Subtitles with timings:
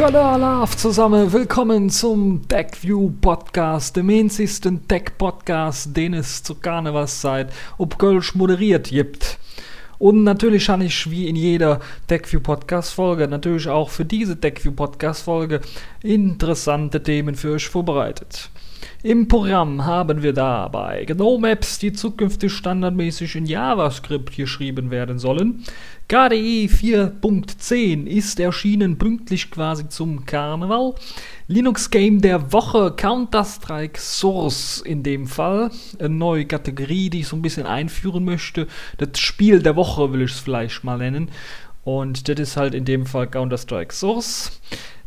[0.00, 8.34] Godalav zusammen, willkommen zum Deckview Podcast, dem einzigsten Deck-Podcast, den es zu Karnevalszeit ob Kölsch
[8.34, 9.38] moderiert gibt.
[9.98, 14.72] Und natürlich habe ich wie in jeder Deckview Podcast Folge natürlich auch für diese Deckview
[14.72, 15.60] Podcast Folge
[16.02, 18.48] interessante Themen für euch vorbereitet.
[19.02, 25.64] Im Programm haben wir dabei GNOME Apps, die zukünftig standardmäßig in JavaScript geschrieben werden sollen.
[26.08, 30.94] KDE 4.10 ist erschienen pünktlich quasi zum Karneval.
[31.46, 35.70] Linux Game der Woche, Counter-Strike Source in dem Fall.
[35.98, 38.66] Eine neue Kategorie, die ich so ein bisschen einführen möchte.
[38.98, 41.30] Das Spiel der Woche will ich es vielleicht mal nennen.
[41.84, 44.60] Und das ist halt in dem Fall Counter-Strike Source.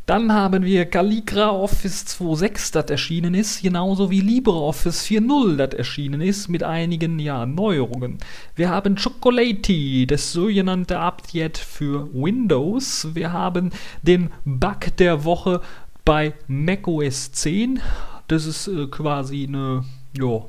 [0.05, 6.19] Dann haben wir Calligra Office 2.6, das erschienen ist, genauso wie LibreOffice 4.0, das erschienen
[6.19, 8.17] ist, mit einigen ja, Neuerungen.
[8.53, 13.15] Wir haben Chocolatey, das sogenannte Update für Windows.
[13.15, 15.61] Wir haben den Bug der Woche
[16.03, 17.79] bei macOS 10.
[18.27, 19.85] Das ist äh, quasi eine,
[20.17, 20.43] ja,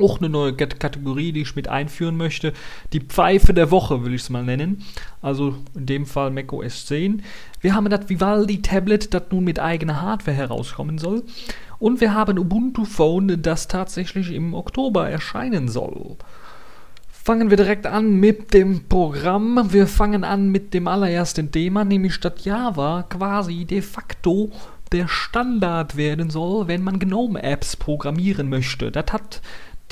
[0.00, 2.52] auch eine neue Kategorie, die ich mit einführen möchte.
[2.92, 4.84] Die Pfeife der Woche will ich es mal nennen.
[5.22, 7.22] Also in dem Fall macOS 10.
[7.60, 11.24] Wir haben das Vivaldi Tablet, das nun mit eigener Hardware herauskommen soll.
[11.78, 16.16] Und wir haben Ubuntu Phone, das tatsächlich im Oktober erscheinen soll.
[17.08, 19.72] Fangen wir direkt an mit dem Programm.
[19.72, 24.52] Wir fangen an mit dem allerersten Thema, nämlich statt Java quasi de facto
[24.92, 28.92] der Standard werden soll, wenn man GNOME-Apps programmieren möchte.
[28.92, 29.42] Das hat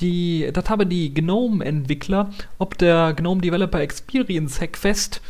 [0.00, 5.20] die, das haben die GNOME-Entwickler, ob der GNOME Developer Experience Hackfest,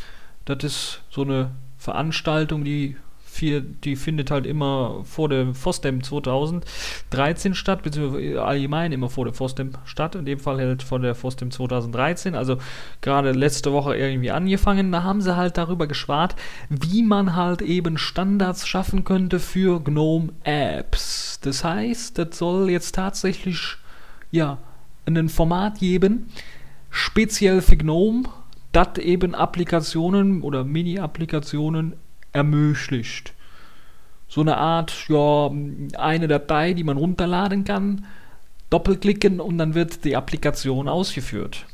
[0.45, 2.95] das ist so eine Veranstaltung, die,
[3.41, 9.71] die findet halt immer vor der FOSDEM 2013 statt, beziehungsweise allgemein immer vor der FOSDEM
[9.83, 10.15] statt.
[10.15, 12.57] In dem Fall halt vor der FOSDEM 2013, also
[13.01, 14.91] gerade letzte Woche irgendwie angefangen.
[14.91, 16.35] Da haben sie halt darüber geschwart,
[16.69, 21.39] wie man halt eben Standards schaffen könnte für GNOME-Apps.
[21.41, 23.77] Das heißt, das soll jetzt tatsächlich
[24.31, 24.57] ja,
[25.05, 26.29] ein Format geben,
[26.89, 28.23] speziell für GNOME,
[28.71, 31.93] das eben Applikationen oder Mini-Applikationen
[32.33, 33.33] ermöglicht.
[34.27, 35.51] So eine Art, ja,
[35.97, 38.05] eine Datei, die man runterladen kann,
[38.69, 41.65] doppelklicken und dann wird die Applikation ausgeführt.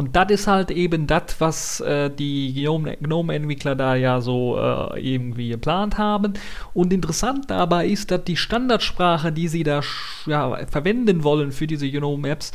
[0.00, 5.50] Und das ist halt eben das, was äh, die GNOME-Entwickler da ja so äh, irgendwie
[5.50, 6.32] geplant haben.
[6.72, 9.82] Und interessant dabei ist, dass die Standardsprache, die sie da
[10.24, 12.52] ja, verwenden wollen für diese GNOME-Apps,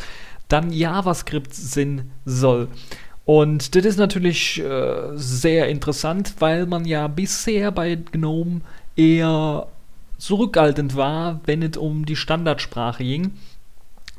[0.47, 2.67] dann JavaScript sein soll.
[3.25, 8.61] Und das ist natürlich äh, sehr interessant, weil man ja bisher bei GNOME
[8.95, 9.67] eher
[10.17, 13.33] zurückhaltend war, wenn es um die Standardsprache ging.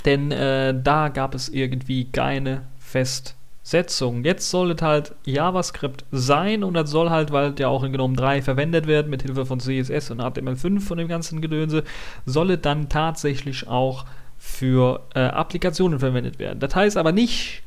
[0.04, 2.62] Denn äh, da gab es irgendwie keine
[2.97, 4.25] Festsetzung.
[4.25, 8.17] Jetzt soll es halt JavaScript sein und das soll halt, weil der auch in GNOME
[8.17, 11.84] 3 verwendet wird, mit Hilfe von CSS und HTML5 von dem ganzen Gedönse,
[12.25, 14.07] soll es dann tatsächlich auch
[14.39, 16.59] für äh, Applikationen verwendet werden.
[16.59, 17.62] Das heißt aber nicht,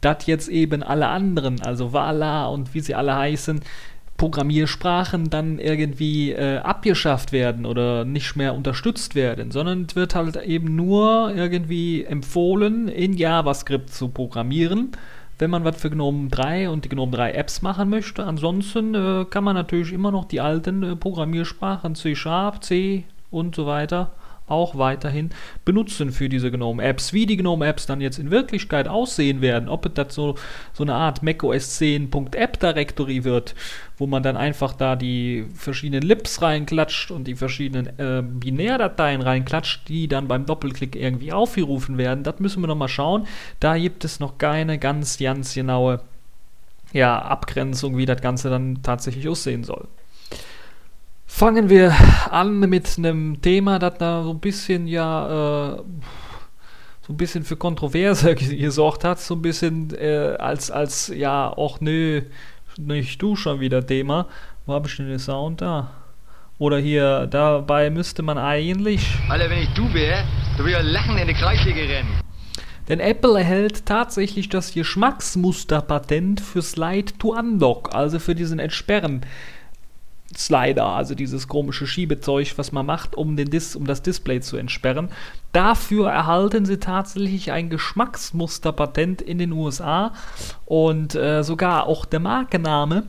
[0.00, 3.60] dass jetzt eben alle anderen, also Vala und wie sie alle heißen,
[4.16, 10.36] Programmiersprachen dann irgendwie äh, abgeschafft werden oder nicht mehr unterstützt werden, sondern es wird halt
[10.36, 14.92] eben nur irgendwie empfohlen, in JavaScript zu programmieren,
[15.38, 18.24] wenn man was für GNOME 3 und die GNOME 3 Apps machen möchte.
[18.24, 23.56] Ansonsten äh, kann man natürlich immer noch die alten äh, Programmiersprachen C Sharp, C und
[23.56, 24.12] so weiter
[24.52, 25.30] auch weiterhin
[25.64, 27.12] benutzen für diese GNOME-Apps.
[27.12, 30.36] Wie die GNOME-Apps dann jetzt in Wirklichkeit aussehen werden, ob das so,
[30.72, 33.54] so eine Art macOS 10.app Directory wird,
[33.98, 39.88] wo man dann einfach da die verschiedenen Lips reinklatscht und die verschiedenen äh, Binärdateien reinklatscht,
[39.88, 43.26] die dann beim Doppelklick irgendwie aufgerufen werden, das müssen wir nochmal schauen.
[43.60, 46.00] Da gibt es noch keine ganz, ganz genaue
[46.92, 49.88] ja, Abgrenzung, wie das Ganze dann tatsächlich aussehen soll.
[51.34, 51.96] Fangen wir
[52.30, 55.76] an mit einem Thema, das da so ein bisschen ja äh,
[57.00, 61.80] so ein bisschen für Kontroverse gesorgt hat, so ein bisschen äh, als als ja auch
[61.80, 62.20] nö
[62.76, 64.28] nicht du schon wieder Thema.
[64.66, 65.90] Wo habe ich denn den Sound da?
[66.58, 69.08] Oder hier, dabei müsste man eigentlich.
[69.30, 70.24] Alter, wenn ich du wäre,
[70.58, 72.20] du würdest lachen in die Kreisliga rennen.
[72.88, 79.24] Denn Apple erhält tatsächlich das Geschmacksmusterpatent für Slide to Unlock, also für diesen Entsperren.
[80.36, 84.56] Slider, also dieses komische Schiebezeug, was man macht, um, den Dis um das Display zu
[84.56, 85.08] entsperren.
[85.52, 90.12] Dafür erhalten sie tatsächlich ein Geschmacksmusterpatent in den USA
[90.64, 93.04] und äh, sogar auch der Markenname.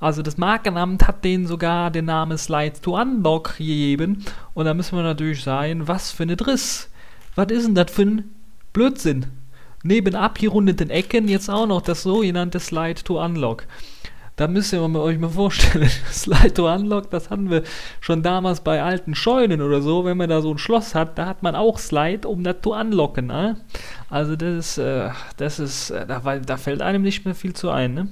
[0.00, 4.24] Also das Markenamt hat denen sogar den Namen Slide to Unlock gegeben.
[4.52, 6.90] Und da müssen wir natürlich sagen, was für eine Driss.
[7.36, 8.24] Was ist denn das für ein
[8.72, 9.26] Blödsinn?
[9.82, 13.66] Neben abgerundeten Ecken jetzt auch noch das sogenannte Slide to Unlock.
[14.36, 17.62] Da müsst ihr euch mal vorstellen, Slide to Unlock, das hatten wir
[18.00, 21.26] schon damals bei alten Scheunen oder so, wenn man da so ein Schloss hat, da
[21.26, 23.26] hat man auch Slide, um das zu unlocken.
[23.28, 23.56] Ne?
[24.10, 27.70] Also das ist, äh, das ist, äh, da, da, fällt einem nicht mehr viel zu
[27.70, 27.94] ein.
[27.94, 28.08] Ne?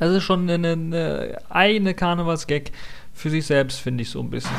[0.00, 2.72] Das ist schon eine, eine, eine Karnevalsgag
[3.12, 4.50] für sich selbst, finde ich so ein bisschen.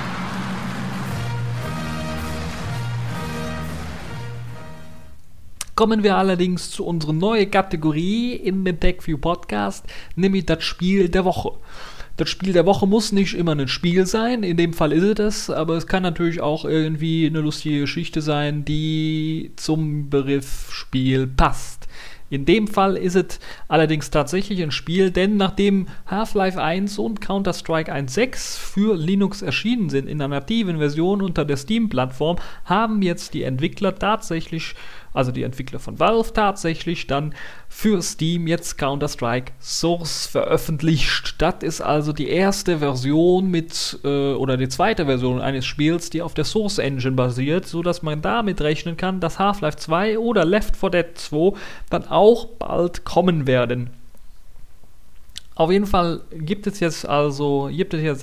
[5.76, 9.84] Kommen wir allerdings zu unserer neuen Kategorie in dem TechView Podcast,
[10.16, 11.54] nämlich das Spiel der Woche.
[12.16, 15.16] Das Spiel der Woche muss nicht immer ein Spiel sein, in dem Fall ist es
[15.16, 21.26] das, aber es kann natürlich auch irgendwie eine lustige Geschichte sein, die zum Begriff Spiel
[21.26, 21.88] passt.
[22.30, 27.94] In dem Fall ist es allerdings tatsächlich ein Spiel, denn nachdem Half-Life 1 und Counter-Strike
[27.94, 33.44] 1.6 für Linux erschienen sind in einer nativen Version unter der Steam-Plattform, haben jetzt die
[33.44, 34.74] Entwickler tatsächlich
[35.14, 37.34] also die Entwickler von Valve tatsächlich dann
[37.70, 41.36] für Steam jetzt Counter-Strike Source veröffentlicht.
[41.42, 46.22] Das ist also die erste Version mit, äh, oder die zweite Version eines Spiels, die
[46.22, 50.76] auf der Source Engine basiert, sodass man damit rechnen kann, dass Half-Life 2 oder Left
[50.76, 51.54] 4 Dead 2
[51.90, 53.92] dann auch bald kommen werden.
[55.56, 57.70] Auf jeden Fall gibt es jetzt also,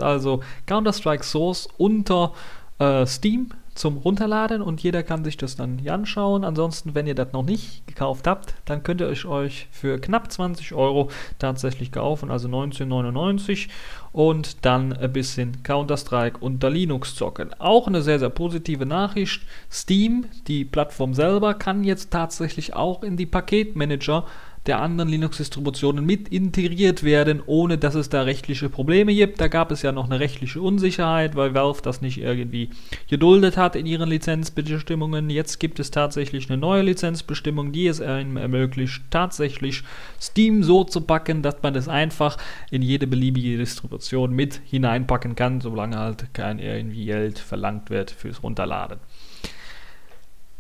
[0.01, 2.33] also Counter-Strike Source unter
[2.81, 3.51] äh, Steam
[3.81, 6.45] zum Runterladen und jeder kann sich das dann hier anschauen.
[6.45, 10.75] Ansonsten, wenn ihr das noch nicht gekauft habt, dann könnt ihr euch für knapp 20
[10.75, 13.69] Euro tatsächlich kaufen, also 19,99
[14.13, 17.55] und dann ein bisschen Counter-Strike unter Linux zocken.
[17.59, 19.41] Auch eine sehr, sehr positive Nachricht.
[19.73, 24.27] Steam, die Plattform selber, kann jetzt tatsächlich auch in die Paketmanager
[24.67, 29.41] der anderen Linux-Distributionen mit integriert werden, ohne dass es da rechtliche Probleme gibt.
[29.41, 32.69] Da gab es ja noch eine rechtliche Unsicherheit, weil Valve das nicht irgendwie
[33.09, 35.31] geduldet hat in ihren Lizenzbestimmungen.
[35.31, 39.83] Jetzt gibt es tatsächlich eine neue Lizenzbestimmung, die es einem ermöglicht, tatsächlich
[40.21, 42.37] Steam so zu packen, dass man das einfach
[42.71, 48.43] in jede beliebige Distribution mit hineinpacken kann, solange halt kein irgendwie Geld verlangt wird fürs
[48.43, 48.99] Runterladen.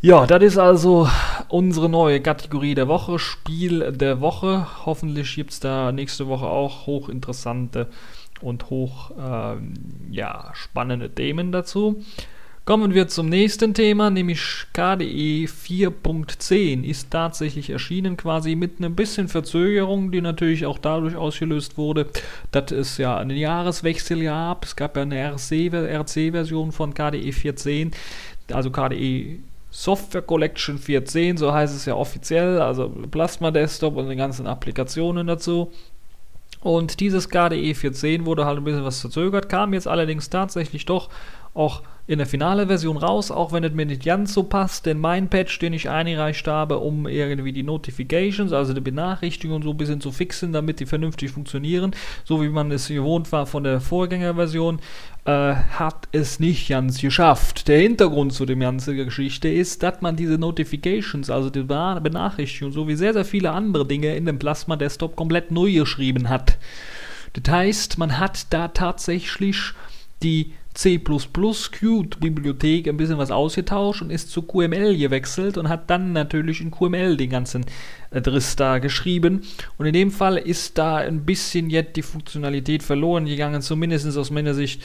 [0.02, 1.08] Ja, das ist also
[1.48, 4.66] unsere neue Kategorie der Woche, Spiel der Woche.
[4.86, 7.86] Hoffentlich gibt es da nächste Woche auch hochinteressante
[8.40, 9.56] und hoch äh,
[10.10, 12.02] ja, spannende Themen dazu.
[12.64, 19.28] Kommen wir zum nächsten Thema, nämlich KDE 4.10 ist tatsächlich erschienen, quasi mit einem bisschen
[19.28, 22.06] Verzögerung, die natürlich auch dadurch ausgelöst wurde,
[22.52, 24.64] dass es ja einen Jahreswechsel gab.
[24.64, 27.92] Es gab ja eine RC-Version von KDE 4.10,
[28.52, 34.16] also KDE Software Collection 4.10, so heißt es ja offiziell, also Plasma Desktop und die
[34.16, 35.70] ganzen Applikationen dazu.
[36.60, 41.08] Und dieses KDE 4.10 wurde halt ein bisschen was verzögert, kam jetzt allerdings tatsächlich doch
[41.54, 44.98] auch in der finale Version raus, auch wenn es mir nicht ganz so passt, denn
[44.98, 49.76] mein Patch, den ich eingereicht habe, um irgendwie die Notifications, also die Benachrichtigungen so ein
[49.76, 51.92] bisschen zu fixen, damit die vernünftig funktionieren,
[52.24, 54.80] so wie man es gewohnt war von der Vorgängerversion,
[55.24, 57.68] äh, hat es nicht ganz geschafft.
[57.68, 62.88] Der Hintergrund zu der ganzen Geschichte ist, dass man diese Notifications, also die Benachrichtigungen, so
[62.88, 66.58] wie sehr, sehr viele andere Dinge in dem Plasma Desktop komplett neu geschrieben hat.
[67.34, 69.74] Das heißt, man hat da tatsächlich
[70.24, 76.12] die C++ Qt-Bibliothek ein bisschen was ausgetauscht und ist zu QML gewechselt und hat dann
[76.12, 77.66] natürlich in QML den ganzen
[78.12, 79.42] Driss da geschrieben.
[79.78, 84.30] Und in dem Fall ist da ein bisschen jetzt die Funktionalität verloren gegangen, zumindest aus
[84.30, 84.82] meiner Sicht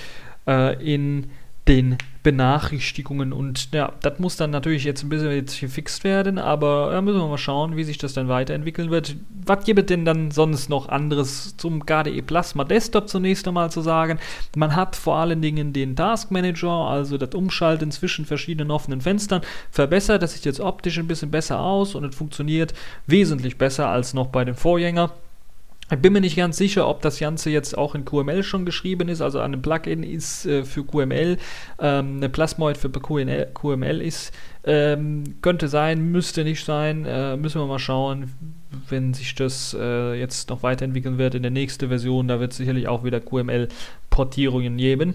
[0.47, 1.27] äh, in
[1.67, 3.33] den Benachrichtigungen.
[3.33, 7.19] Und ja, das muss dann natürlich jetzt ein bisschen jetzt gefixt werden, aber da müssen
[7.19, 9.15] wir mal schauen, wie sich das dann weiterentwickeln wird.
[9.45, 13.81] Was gibt es denn dann sonst noch anderes zum KDE Plasma Desktop zunächst einmal zu
[13.81, 14.19] sagen?
[14.55, 19.41] Man hat vor allen Dingen den Task Manager, also das Umschalten zwischen verschiedenen offenen Fenstern,
[19.69, 20.23] verbessert.
[20.23, 22.73] Das sieht jetzt optisch ein bisschen besser aus und es funktioniert
[23.05, 25.11] wesentlich besser als noch bei dem Vorgänger.
[25.91, 29.07] Ich bin mir nicht ganz sicher, ob das Ganze jetzt auch in QML schon geschrieben
[29.07, 29.21] ist.
[29.21, 31.37] Also ein Plugin ist äh, für QML,
[31.79, 34.33] ähm, eine Plasmoid für QML, QML ist.
[34.63, 37.05] Ähm, könnte sein, müsste nicht sein.
[37.05, 38.33] Äh, müssen wir mal schauen,
[38.89, 42.27] wenn sich das äh, jetzt noch weiterentwickeln wird in der nächsten Version.
[42.27, 45.13] Da wird es sicherlich auch wieder QML-Portierungen geben.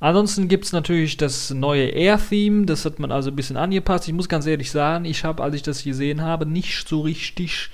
[0.00, 2.66] Ansonsten gibt es natürlich das neue Air-Theme.
[2.66, 4.06] Das hat man also ein bisschen angepasst.
[4.06, 7.70] Ich muss ganz ehrlich sagen, ich habe, als ich das gesehen habe, nicht so richtig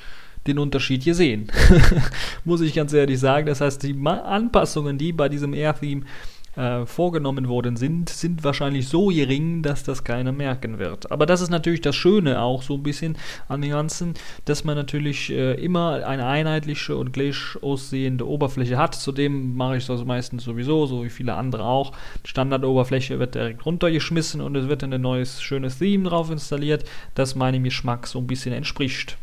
[0.47, 1.51] den Unterschied hier sehen.
[2.45, 3.47] Muss ich ganz ehrlich sagen.
[3.47, 6.05] Das heißt, die Anpassungen, die bei diesem Air-Theme
[6.57, 11.11] äh, vorgenommen worden sind, sind wahrscheinlich so gering, dass das keiner merken wird.
[11.13, 14.15] Aber das ist natürlich das Schöne auch so ein bisschen an den Ganzen,
[14.47, 18.95] dass man natürlich äh, immer eine einheitliche und gleich aussehende Oberfläche hat.
[18.95, 21.93] Zudem mache ich das meistens sowieso, so wie viele andere auch.
[22.25, 26.85] Die Standardoberfläche wird direkt runtergeschmissen und es wird ein neues schönes Theme drauf installiert,
[27.15, 29.19] das meinem Geschmack so ein bisschen entspricht.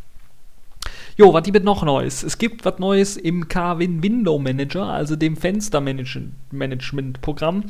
[1.16, 2.24] Jo, was gibt noch Neues?
[2.24, 7.66] Es gibt was Neues im KWin Window Manager, also dem Fenstermanagement-Programm.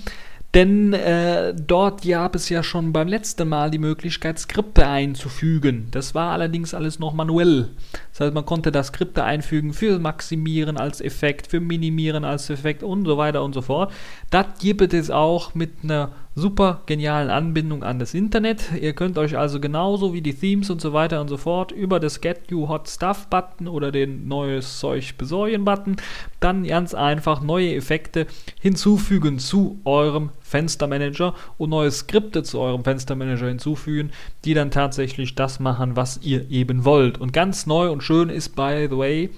[0.53, 5.87] Denn äh, dort gab es ja schon beim letzten Mal die Möglichkeit, Skripte einzufügen.
[5.89, 7.69] Das war allerdings alles noch manuell.
[8.11, 12.83] Das heißt, man konnte da Skripte einfügen für Maximieren als Effekt, für Minimieren als Effekt
[12.83, 13.91] und so weiter und so fort.
[14.29, 18.71] Das gibt es auch mit einer super genialen Anbindung an das Internet.
[18.79, 21.99] Ihr könnt euch also genauso wie die Themes und so weiter und so fort über
[21.99, 25.97] das Get You Hot Stuff Button oder den neues Zeug besorgen Button
[26.39, 28.27] dann ganz einfach neue Effekte
[28.59, 34.11] hinzufügen zu eurem Fenstermanager und neue Skripte zu eurem Fenstermanager hinzufügen,
[34.45, 37.19] die dann tatsächlich das machen, was ihr eben wollt.
[37.19, 39.31] Und ganz neu und schön ist, by the way,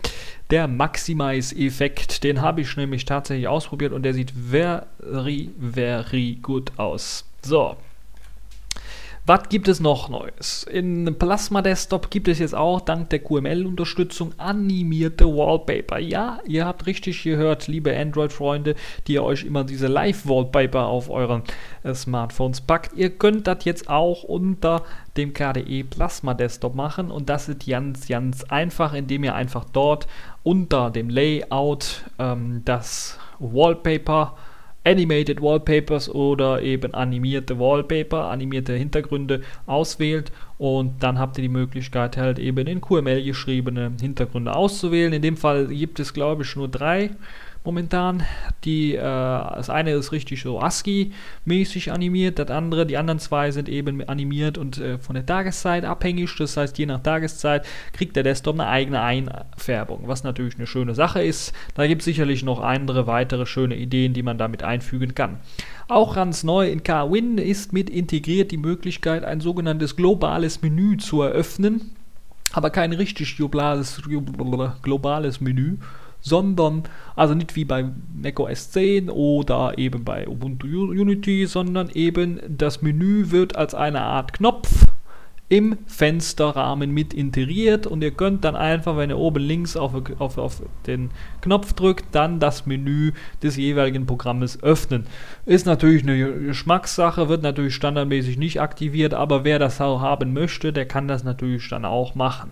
[0.49, 2.25] der Maximize-Effekt.
[2.25, 7.23] Den habe ich nämlich tatsächlich ausprobiert und der sieht very, very gut aus.
[7.41, 7.77] So,
[9.27, 10.67] was gibt es noch Neues?
[10.71, 15.97] In Plasma Desktop gibt es jetzt auch dank der QML-Unterstützung animierte Wallpaper.
[15.97, 18.75] Ja, ihr habt richtig gehört, liebe Android-Freunde,
[19.07, 21.41] die ihr euch immer diese Live-Wallpaper auf euren
[21.81, 22.95] äh, Smartphones packt.
[22.95, 24.83] Ihr könnt das jetzt auch unter
[25.17, 30.05] dem KDE Plasma Desktop machen und das ist ganz, ganz einfach, indem ihr einfach dort
[30.43, 34.35] unter dem Layout ähm, das Wallpaper
[34.85, 42.17] Animated Wallpapers oder eben animierte Wallpaper, animierte Hintergründe auswählt und dann habt ihr die Möglichkeit
[42.17, 45.11] halt eben in QML geschriebene Hintergründe auszuwählen.
[45.11, 47.09] In dem Fall gibt es glaube ich nur drei
[47.65, 48.23] momentan.
[48.63, 53.69] Die, äh, das eine ist richtig so ASCII-mäßig animiert, das andere, die anderen zwei sind
[53.69, 56.35] eben animiert und äh, von der Tageszeit abhängig.
[56.37, 60.95] Das heißt, je nach Tageszeit kriegt der Desktop eine eigene Einfärbung, was natürlich eine schöne
[60.95, 61.53] Sache ist.
[61.75, 65.39] Da gibt es sicherlich noch andere weitere schöne Ideen, die man damit einfügen kann.
[65.87, 71.21] Auch ganz neu in KWin ist mit integriert die Möglichkeit, ein sogenanntes globales Menü zu
[71.21, 71.91] eröffnen.
[72.53, 74.01] Aber kein richtig globales,
[74.81, 75.77] globales Menü,
[76.25, 76.83] sondern
[77.15, 83.29] also nicht wie bei macOS 10 oder eben bei Ubuntu Unity, sondern eben das Menü
[83.29, 84.85] wird als eine Art Knopf
[85.47, 90.39] im Fensterrahmen mit integriert und ihr könnt dann einfach, wenn ihr oben links auf, auf,
[90.39, 93.11] auf den Knopf drückt, dann das Menü
[93.43, 95.05] des jeweiligen Programmes öffnen.
[95.45, 100.73] Ist natürlich eine Geschmackssache, wird natürlich standardmäßig nicht aktiviert, aber wer das auch haben möchte,
[100.73, 102.49] der kann das natürlich dann auch machen.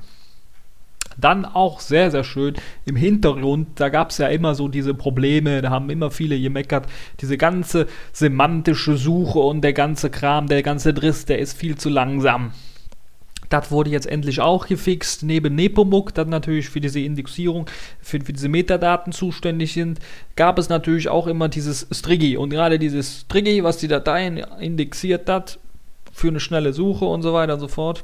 [1.17, 2.55] Dann auch sehr, sehr schön
[2.85, 6.87] im Hintergrund, da gab es ja immer so diese Probleme, da haben immer viele gemeckert,
[7.21, 11.89] diese ganze semantische Suche und der ganze Kram, der ganze Driss, der ist viel zu
[11.89, 12.51] langsam.
[13.53, 15.21] Das wurde jetzt endlich auch gefixt.
[15.21, 17.67] Neben Nepomuk, das natürlich für diese Indexierung,
[18.01, 19.99] für, für, diese Metadaten zuständig sind,
[20.35, 22.35] gab es natürlich auch immer dieses Strigi.
[22.35, 25.59] Und gerade dieses Strigi, was die Dateien indexiert hat,
[26.11, 28.03] für eine schnelle Suche und so weiter und so fort,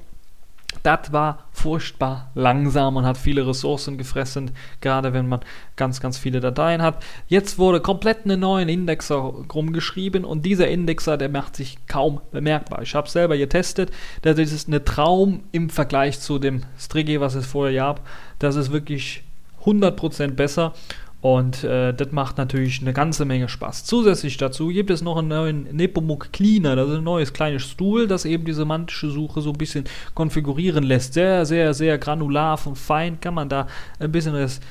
[0.83, 5.41] das war furchtbar langsam und hat viele Ressourcen gefressen, gerade wenn man
[5.75, 7.03] ganz, ganz viele Dateien hat.
[7.27, 12.81] Jetzt wurde komplett einen neuen Indexer rumgeschrieben und dieser Indexer, der macht sich kaum bemerkbar.
[12.81, 17.47] Ich habe selber getestet, das ist eine Traum im Vergleich zu dem Strigi, was es
[17.47, 18.07] vorher gab.
[18.37, 19.23] Das ist wirklich
[19.65, 20.73] 100% besser
[21.21, 23.83] und äh, das macht natürlich eine ganze Menge Spaß.
[23.83, 26.77] Zusätzlich dazu gibt es noch einen neuen Nepomuk Cleaner.
[26.77, 29.83] Das ist ein neues kleines Tool, das eben die semantische Suche so ein bisschen
[30.13, 31.13] konfigurieren lässt.
[31.13, 33.67] Sehr, sehr, sehr granular und fein kann man da
[33.99, 34.61] ein bisschen das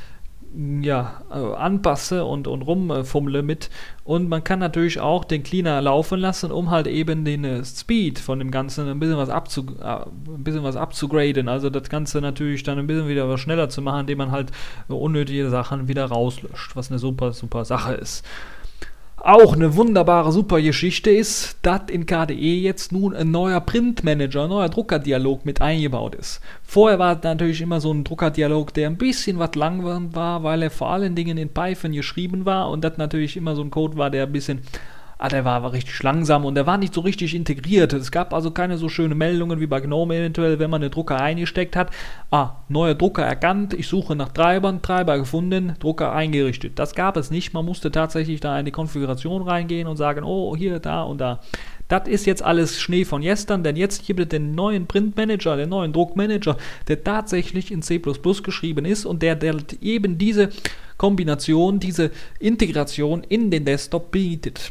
[0.55, 3.71] ja, äh, anpasse und, und rumfummle mit.
[4.05, 8.19] Und man kann natürlich auch den Cleaner laufen lassen, um halt eben den äh, Speed
[8.19, 11.49] von dem Ganzen ein bisschen was, abzu, äh, ein bisschen was abzugraden.
[11.49, 14.51] Also das Ganze natürlich dann ein bisschen wieder was schneller zu machen, indem man halt
[14.89, 18.25] unnötige Sachen wieder rauslöscht, was eine super, super Sache ist.
[19.21, 24.51] Auch eine wunderbare, super Geschichte ist, dass in KDE jetzt nun ein neuer Printmanager, ein
[24.51, 26.41] neuer Druckerdialog mit eingebaut ist.
[26.63, 30.71] Vorher war natürlich immer so ein Druckerdialog, der ein bisschen was langweilig war, weil er
[30.71, 34.11] vor allen Dingen in Python geschrieben war und das natürlich immer so ein Code war,
[34.11, 34.61] der ein bisschen
[35.19, 37.93] ah, der war, war richtig langsam und der war nicht so richtig integriert.
[37.93, 41.21] Es gab also keine so schöne Meldungen wie bei GNOME eventuell, wenn man den Drucker
[41.21, 41.91] eingesteckt hat.
[42.31, 46.79] Ah, neuer Drucker erkannt, ich suche nach Treibern, Treiber gefunden, Drucker eingerichtet.
[46.79, 47.53] Das gab es nicht.
[47.53, 51.41] Man musste tatsächlich da in die Konfiguration reingehen und sagen, oh, hier, da und da.
[51.89, 55.71] Das ist jetzt alles Schnee von gestern, denn jetzt gibt es den neuen Printmanager, den
[55.71, 60.51] neuen Druckmanager, der tatsächlich in C geschrieben ist und der, der eben diese
[60.99, 64.71] Kombination, diese Integration in den Desktop bietet.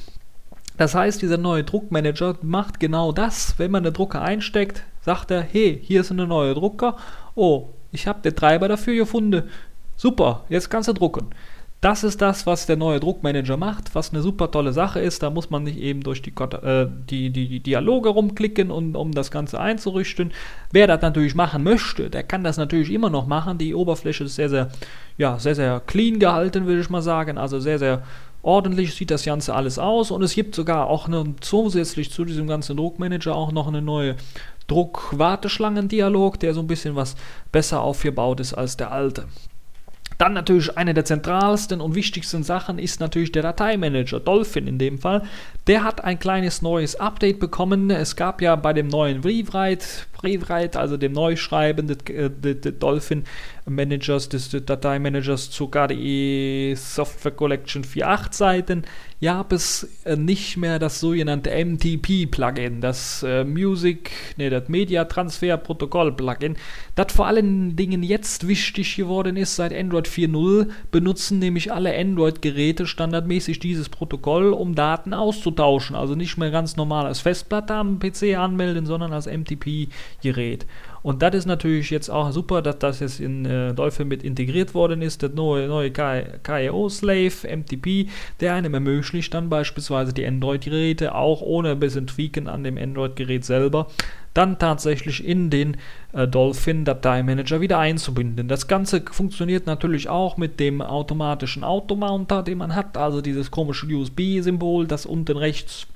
[0.77, 3.55] Das heißt, dieser neue Druckmanager macht genau das.
[3.57, 6.97] Wenn man den Drucker einsteckt, sagt er, hey, hier ist ein neuer Drucker.
[7.35, 9.43] Oh, ich habe den Treiber dafür gefunden.
[9.95, 11.29] Super, jetzt kannst du drucken.
[11.79, 15.21] Das ist das, was der neue Druckmanager macht, was eine super tolle Sache ist.
[15.21, 19.11] Da muss man nicht eben durch die, äh, die, die, die Dialoge rumklicken, und, um
[19.11, 20.31] das Ganze einzurichten.
[20.71, 23.59] Wer das natürlich machen möchte, der kann das natürlich immer noch machen.
[23.59, 24.69] Die Oberfläche ist sehr, sehr,
[25.19, 27.37] ja, sehr, sehr clean gehalten, würde ich mal sagen.
[27.37, 28.01] Also sehr, sehr
[28.41, 30.11] ordentlich sieht das Ganze alles aus.
[30.11, 34.15] Und es gibt sogar auch eine, zusätzlich zu diesem ganzen Druckmanager auch noch eine neue
[34.67, 37.15] Druck-Warteschlangen-Dialog, der so ein bisschen was
[37.51, 39.25] besser aufgebaut ist als der alte.
[40.17, 44.97] Dann natürlich eine der zentralsten und wichtigsten Sachen ist natürlich der Dateimanager, Dolphin in dem
[44.97, 45.23] Fall.
[45.67, 47.89] Der hat ein kleines neues Update bekommen.
[47.89, 49.85] Es gab ja bei dem neuen Rewrite,
[50.23, 53.25] Rewrite also dem Neuschreiben des, äh, Dolphin
[53.65, 58.83] Managers, des, des Dateimanagers zur KDE Software Collection 4.8 Seiten,
[59.21, 65.57] gab es äh, nicht mehr das sogenannte MTP-Plugin, das äh, Music, ne, das Media Transfer
[65.57, 66.55] Protokoll Plugin,
[66.95, 72.87] das vor allen Dingen jetzt wichtig geworden ist seit Android 4.0, benutzen nämlich alle Android-Geräte
[72.87, 75.95] standardmäßig dieses Protokoll, um Daten auszutauschen austauschen.
[75.95, 80.65] Also nicht mehr ganz normal als Festplatte am PC anmelden, sondern als MTP-Gerät.
[81.03, 84.73] Und das ist natürlich jetzt auch super, dass das jetzt in äh, Dolphin mit integriert
[84.73, 85.21] worden ist.
[85.21, 91.79] Der neue, neue KIO-Slave, MTP, der einem ermöglicht dann beispielsweise die Android-Geräte auch ohne ein
[91.79, 93.87] bisschen Tweaken an dem Android-Gerät selber
[94.37, 95.77] dann tatsächlich in den
[96.13, 98.47] äh, Dolphin Dateimanager wieder einzubinden.
[98.47, 103.87] Das Ganze funktioniert natürlich auch mit dem automatischen Automounter, den man hat, also dieses komische
[103.87, 105.87] USB-Symbol, das unten rechts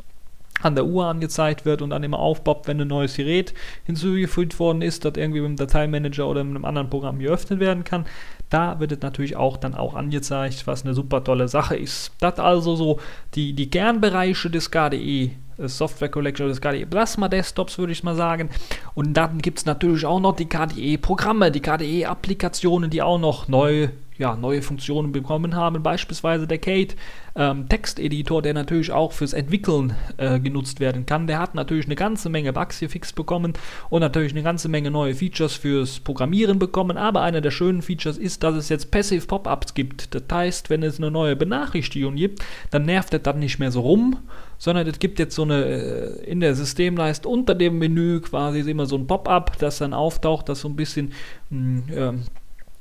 [0.61, 3.53] an der Uhr angezeigt wird und dann immer aufpoppt, wenn ein neues Gerät
[3.85, 7.83] hinzugefügt worden ist, das irgendwie mit dem Dateimanager oder mit einem anderen Programm geöffnet werden
[7.83, 8.05] kann.
[8.49, 12.11] Da wird es natürlich auch dann auch angezeigt, was eine super tolle Sache ist.
[12.19, 12.99] Das also so
[13.33, 15.31] die, die Kernbereiche des KDE
[15.67, 18.49] Software Collection des KDE Plasma Desktops, würde ich mal sagen.
[18.93, 23.89] Und dann gibt es natürlich auch noch die KDE-Programme, die KDE-Applikationen, die auch noch neu
[24.21, 26.95] ja, neue Funktionen bekommen haben, beispielsweise der Kate
[27.35, 31.25] ähm, Texteditor, der natürlich auch fürs Entwickeln äh, genutzt werden kann.
[31.25, 33.53] Der hat natürlich eine ganze Menge Bugs gefixt bekommen
[33.89, 36.97] und natürlich eine ganze Menge neue Features fürs Programmieren bekommen.
[36.97, 40.13] Aber einer der schönen Features ist, dass es jetzt Passive Pop-ups gibt.
[40.13, 43.81] Das heißt, wenn es eine neue Benachrichtigung gibt, dann nervt das dann nicht mehr so
[43.81, 44.17] rum,
[44.59, 48.85] sondern es gibt jetzt so eine äh, in der Systemleiste unter dem Menü quasi immer
[48.85, 51.13] so ein Pop-up, das dann auftaucht, das so ein bisschen
[51.49, 52.23] mh, hm,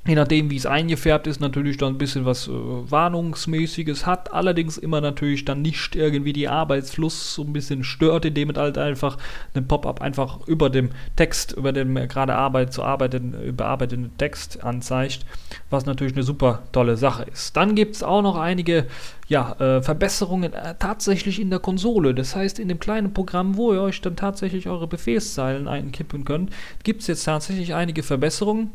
[0.07, 4.79] Je nachdem, wie es eingefärbt ist, natürlich dann ein bisschen was äh, Warnungsmäßiges hat, allerdings
[4.79, 9.19] immer natürlich dann nicht irgendwie die Arbeitsfluss so ein bisschen stört, indem es halt einfach
[9.53, 15.23] ein Pop-up einfach über dem Text, über dem gerade Arbeit zu arbeiten, bearbeiteten Text anzeigt,
[15.69, 17.55] was natürlich eine super tolle Sache ist.
[17.55, 18.87] Dann gibt es auch noch einige
[19.27, 22.15] ja, äh, Verbesserungen äh, tatsächlich in der Konsole.
[22.15, 26.49] Das heißt, in dem kleinen Programm, wo ihr euch dann tatsächlich eure Befehlszeilen einkippen könnt,
[26.83, 28.71] gibt es jetzt tatsächlich einige Verbesserungen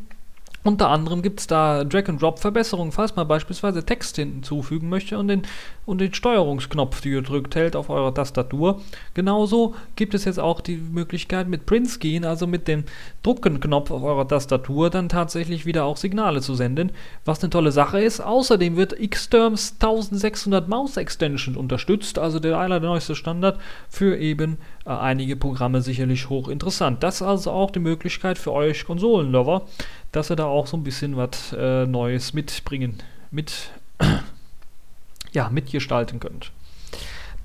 [0.67, 5.43] unter anderem gibt es da Drag-and-Drop-Verbesserungen, falls man beispielsweise Text hinzufügen möchte und den,
[5.85, 8.81] und den Steuerungsknopf, die ihr drückt, hält auf eurer Tastatur.
[9.13, 12.83] Genauso gibt es jetzt auch die Möglichkeit mit Print Screen, also mit dem
[13.23, 16.91] Druckenknopf auf eurer Tastatur, dann tatsächlich wieder auch Signale zu senden,
[17.23, 18.19] was eine tolle Sache ist.
[18.19, 23.57] Außerdem wird Xterms 1600 Mouse Extension unterstützt, also der allerneueste Standard
[23.89, 27.03] für eben äh, einige Programme sicherlich hochinteressant.
[27.03, 29.65] Das ist also auch die Möglichkeit für euch Konsolenlover
[30.17, 32.97] dass ihr da auch so ein bisschen was äh, Neues mitbringen,
[33.29, 33.69] mit,
[35.31, 36.51] ja, mitgestalten könnt.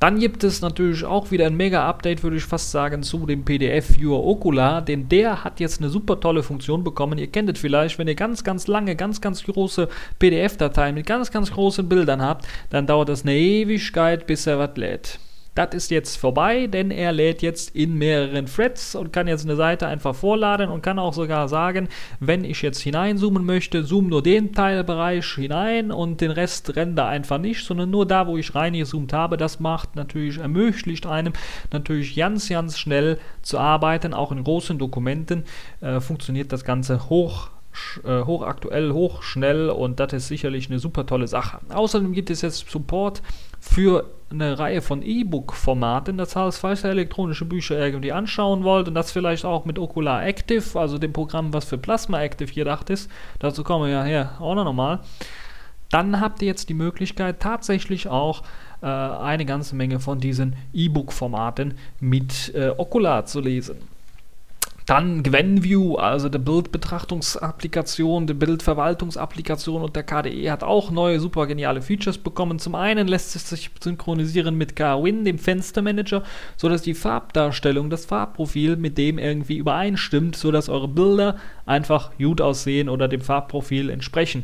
[0.00, 4.24] Dann gibt es natürlich auch wieder ein Mega-Update, würde ich fast sagen, zu dem PDF-Viewer
[4.24, 7.18] Ocular, denn der hat jetzt eine super tolle Funktion bekommen.
[7.18, 11.30] Ihr kennt es vielleicht, wenn ihr ganz, ganz lange, ganz, ganz große PDF-Dateien mit ganz,
[11.30, 15.20] ganz großen Bildern habt, dann dauert das eine Ewigkeit, bis er was lädt.
[15.54, 19.54] Das ist jetzt vorbei, denn er lädt jetzt in mehreren Threads und kann jetzt eine
[19.54, 21.88] Seite einfach vorladen und kann auch sogar sagen,
[22.20, 27.36] wenn ich jetzt hineinzoomen möchte, zoom nur den Teilbereich hinein und den Rest render einfach
[27.36, 29.36] nicht, sondern nur da, wo ich reingezoomt habe.
[29.36, 31.34] Das macht natürlich, ermöglicht einem
[31.70, 34.14] natürlich ganz, ganz schnell zu arbeiten.
[34.14, 35.44] Auch in großen Dokumenten
[35.82, 37.50] äh, funktioniert das Ganze hoch
[38.04, 41.58] äh, hochaktuell, hochschnell und das ist sicherlich eine super tolle Sache.
[41.70, 43.22] Außerdem gibt es jetzt Support
[43.62, 46.18] für eine Reihe von E-Book-Formaten.
[46.18, 50.26] Das heißt, falls ihr elektronische Bücher irgendwie anschauen wollt und das vielleicht auch mit Ocular
[50.26, 54.32] Active, also dem Programm, was für Plasma Active gedacht ist, dazu kommen wir ja her
[54.40, 55.00] auch noch mal,
[55.90, 58.42] dann habt ihr jetzt die Möglichkeit, tatsächlich auch
[58.82, 63.76] äh, eine ganze Menge von diesen E-Book-Formaten mit äh, Ocular zu lesen.
[64.92, 71.80] Dann GwenView, also die Bildbetrachtungsapplikation, die Bildverwaltungsapplikation und der KDE hat auch neue super geniale
[71.80, 72.58] Features bekommen.
[72.58, 76.24] Zum einen lässt es sich synchronisieren mit KWin, dem Fenstermanager,
[76.58, 82.90] sodass die Farbdarstellung, das Farbprofil mit dem irgendwie übereinstimmt, sodass eure Bilder einfach gut aussehen
[82.90, 84.42] oder dem Farbprofil entsprechen.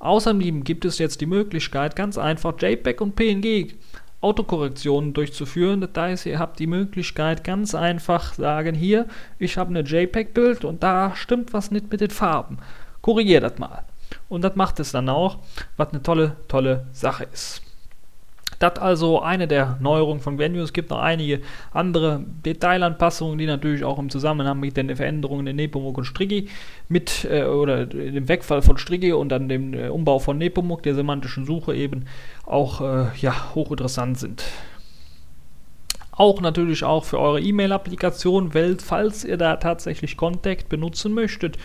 [0.00, 3.74] Außerdem gibt es jetzt die Möglichkeit, ganz einfach JPEG und PNG
[4.24, 5.80] Autokorrektionen durchzuführen.
[5.80, 9.06] Das heißt, ihr habt die Möglichkeit, ganz einfach sagen, hier,
[9.38, 12.58] ich habe eine JPEG-Bild und da stimmt was nicht mit den Farben.
[13.02, 13.84] Korrigier das mal.
[14.28, 15.38] Und das macht es dann auch,
[15.76, 17.63] was eine tolle, tolle Sache ist.
[18.58, 20.62] Das also eine der Neuerungen von Venue.
[20.62, 21.40] Es gibt noch einige
[21.72, 26.48] andere Detailanpassungen, die natürlich auch im Zusammenhang mit den Veränderungen in Nepomuk und Strigi
[26.88, 30.94] mit äh, oder dem Wegfall von Strigi und dann dem äh, Umbau von Nepomuk, der
[30.94, 32.04] semantischen Suche eben
[32.46, 34.44] auch äh, ja, hochinteressant sind.
[36.16, 41.58] Auch natürlich auch für eure E-Mail-Applikation falls ihr da tatsächlich Contact benutzen möchtet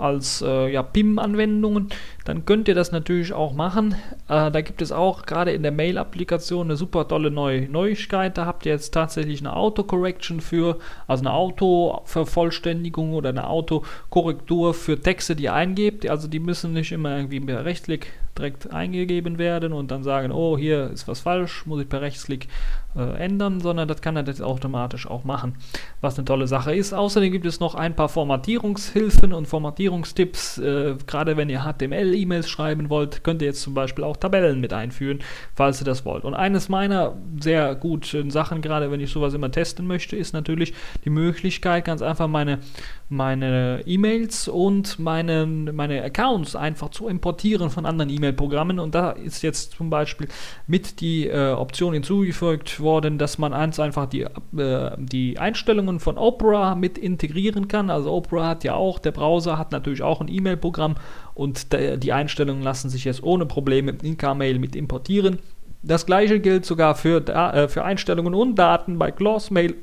[0.00, 1.88] als äh, ja, PIM-Anwendungen,
[2.24, 3.94] dann könnt ihr das natürlich auch machen.
[4.28, 8.38] Äh, da gibt es auch gerade in der Mail-Applikation eine super tolle neue Neuigkeit.
[8.38, 15.00] Da habt ihr jetzt tatsächlich eine Autocorrection für, also eine Autovervollständigung oder eine Autokorrektur für
[15.00, 16.08] Texte, die ihr eingebt.
[16.08, 20.56] Also die müssen nicht immer irgendwie per Rechtsklick direkt eingegeben werden und dann sagen, oh,
[20.56, 22.48] hier ist was falsch, muss ich per Rechtsklick
[22.96, 25.54] äh, ändern, sondern das kann er jetzt automatisch auch machen,
[26.00, 26.92] was eine tolle Sache ist.
[26.92, 30.58] Außerdem gibt es noch ein paar Formatierungshilfen und Formatierungstipps.
[30.58, 34.72] Äh, Gerade wenn ihr HTML-E-Mails schreiben wollt, könnt ihr jetzt zum Beispiel auch Tabellen mit
[34.72, 35.20] einführen,
[35.54, 36.24] falls ihr das wollt.
[36.24, 40.72] Und eines meiner sehr guten Sachen, gerade wenn ich sowas immer testen möchte, ist natürlich
[41.04, 42.58] die Möglichkeit, ganz einfach meine
[43.10, 48.78] meine E-Mails und meine, meine Accounts einfach zu importieren von anderen E-Mail-Programmen.
[48.78, 50.28] Und da ist jetzt zum Beispiel
[50.66, 56.18] mit die äh, Option hinzugefügt worden, dass man eins einfach die, äh, die Einstellungen von
[56.18, 57.90] Opera mit integrieren kann.
[57.90, 60.96] Also Opera hat ja auch, der Browser hat natürlich auch ein E-Mail-Programm
[61.34, 65.38] und die Einstellungen lassen sich jetzt ohne Probleme in K-Mail mit importieren.
[65.82, 69.74] Das gleiche gilt sogar für, äh, für Einstellungen und Daten bei Glossmail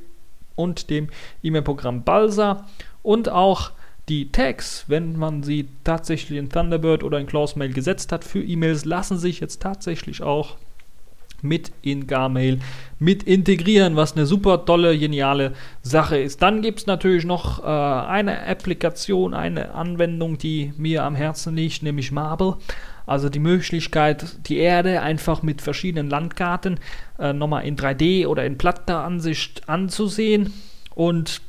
[0.55, 1.09] und dem
[1.43, 2.65] E-Mail-Programm Balsa
[3.01, 3.71] und auch
[4.09, 8.85] die Tags, wenn man sie tatsächlich in Thunderbird oder in Clausemail gesetzt hat für E-Mails,
[8.85, 10.55] lassen sich jetzt tatsächlich auch
[11.41, 12.59] mit in Garmail
[12.99, 16.41] mit integrieren, was eine super tolle, geniale Sache ist.
[16.41, 21.83] Dann gibt es natürlich noch äh, eine Applikation, eine Anwendung, die mir am Herzen liegt,
[21.83, 22.55] nämlich Marble.
[23.05, 26.79] Also die Möglichkeit, die Erde einfach mit verschiedenen Landkarten
[27.19, 30.53] äh, nochmal in 3D oder in platter Ansicht anzusehen.
[30.95, 31.41] Und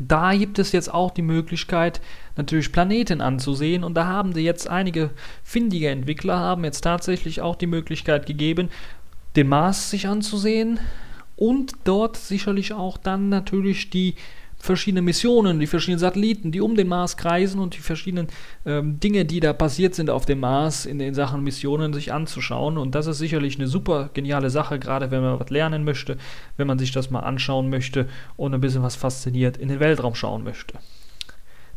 [0.00, 2.00] da gibt es jetzt auch die Möglichkeit,
[2.36, 3.84] natürlich Planeten anzusehen.
[3.84, 5.10] Und da haben sie jetzt einige
[5.42, 8.70] findige Entwickler haben jetzt tatsächlich auch die Möglichkeit gegeben,
[9.36, 10.80] den Mars sich anzusehen
[11.36, 14.14] und dort sicherlich auch dann natürlich die
[14.62, 18.28] verschiedene Missionen, die verschiedenen Satelliten, die um den Mars kreisen und die verschiedenen
[18.64, 22.78] ähm, Dinge, die da passiert sind auf dem Mars in den Sachen Missionen sich anzuschauen.
[22.78, 26.16] Und das ist sicherlich eine super geniale Sache, gerade wenn man was lernen möchte,
[26.56, 30.14] wenn man sich das mal anschauen möchte und ein bisschen was fasziniert in den Weltraum
[30.14, 30.78] schauen möchte.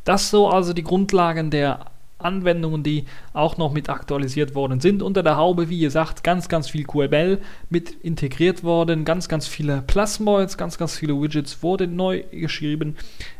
[0.04, 5.04] Das so also die Grundlagen der Anwendungen, die auch noch mit aktualisiert worden sind.
[5.04, 9.82] Unter der Haube, wie gesagt, ganz, ganz viel QML mit integriert worden, ganz, ganz viele
[9.82, 12.96] Plasmoids, ganz, ganz viele Widgets wurden neu geschrieben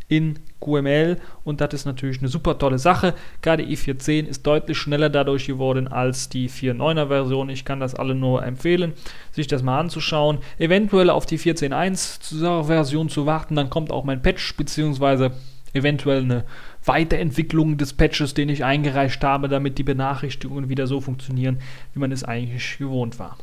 [0.08, 3.14] in QML und das ist natürlich eine super tolle Sache.
[3.42, 7.50] Gerade i4.10 ist deutlich schneller dadurch geworden als die 4.9er Version.
[7.50, 8.94] Ich kann das alle nur empfehlen,
[9.32, 10.40] sich das mal anzuschauen.
[10.60, 15.32] Eventuell auf die 14.1 Version zu warten, dann kommt auch mein Patch beziehungsweise
[15.74, 16.46] eventuell eine
[16.86, 21.60] Weiterentwicklung des Patches, den ich eingereicht habe, damit die Benachrichtigungen wieder so funktionieren,
[21.94, 23.38] wie man es eigentlich gewohnt war.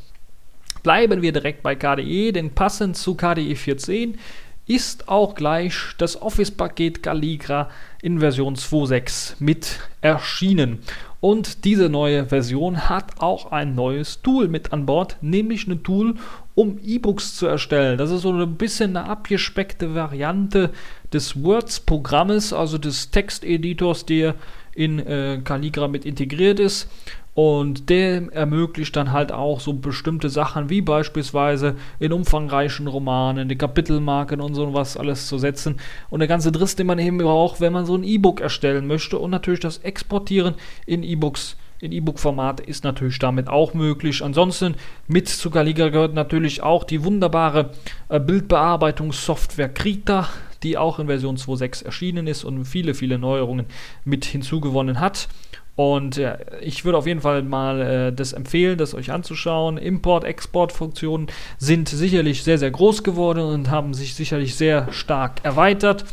[0.83, 4.19] Bleiben wir direkt bei KDE, denn passend zu KDE 14
[4.67, 7.69] ist auch gleich das Office-Paket Calligra
[8.01, 10.81] in Version 2.6 mit erschienen.
[11.23, 16.17] Und diese neue Version hat auch ein neues Tool mit an Bord, nämlich ein Tool,
[16.57, 17.97] um E-Books zu erstellen.
[17.97, 20.71] Das ist so ein bisschen eine abgespeckte Variante
[21.13, 24.35] des Words-Programmes, also des Texteditors, der
[24.75, 26.89] in äh, Calligra mit integriert ist.
[27.35, 33.57] Und der ermöglicht dann halt auch so bestimmte Sachen wie beispielsweise in umfangreichen Romanen die
[33.57, 35.77] Kapitelmarken und so was alles zu setzen.
[36.11, 39.19] Und der ganze Driss, den man eben braucht, wenn man so ein E-Book erstellen möchte
[39.19, 44.23] und natürlich das Exportieren in E-Books in E-Book-Format ist natürlich damit auch möglich.
[44.23, 44.77] Ansonsten
[45.09, 47.71] mit zu Galiga gehört natürlich auch die wunderbare
[48.09, 50.29] äh, Bildbearbeitungssoftware Krita,
[50.63, 53.67] die auch in Version 2.6 erschienen ist und viele, viele Neuerungen
[54.05, 55.29] mit hinzugewonnen hat.
[55.75, 59.79] Und äh, ich würde auf jeden Fall mal äh, das empfehlen, das euch anzuschauen.
[59.79, 66.05] Import-Export-Funktionen sind sicherlich sehr, sehr groß geworden und haben sich sicherlich sehr stark erweitert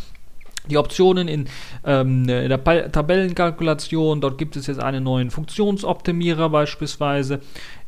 [0.70, 1.48] die Optionen in,
[1.84, 4.22] ähm, in der pa Tabellenkalkulation.
[4.22, 7.40] Dort gibt es jetzt einen neuen Funktionsoptimierer beispielsweise.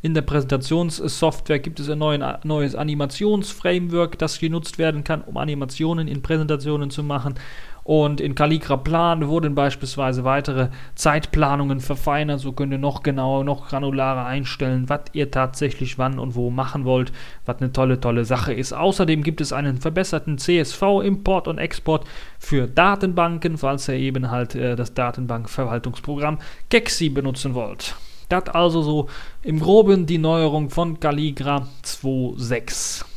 [0.02, 6.08] In der Präsentationssoftware gibt es ein neuen, neues Animationsframework, das genutzt werden kann, um Animationen
[6.08, 7.34] in Präsentationen zu machen.
[7.84, 12.40] Und in Calligra Plan wurden beispielsweise weitere Zeitplanungen verfeinert.
[12.40, 16.84] So könnt ihr noch genauer, noch granularer einstellen, was ihr tatsächlich wann und wo machen
[16.84, 17.12] wollt,
[17.44, 18.72] was eine tolle, tolle Sache ist.
[18.72, 22.04] Außerdem gibt es einen verbesserten CSV-Import und Export
[22.38, 27.96] für Datenbanken, falls ihr eben halt äh, das Datenbankverwaltungsprogramm Gexi benutzen wollt.
[28.28, 29.08] Das also so
[29.42, 33.11] im Groben die Neuerung von Calligra 2.6.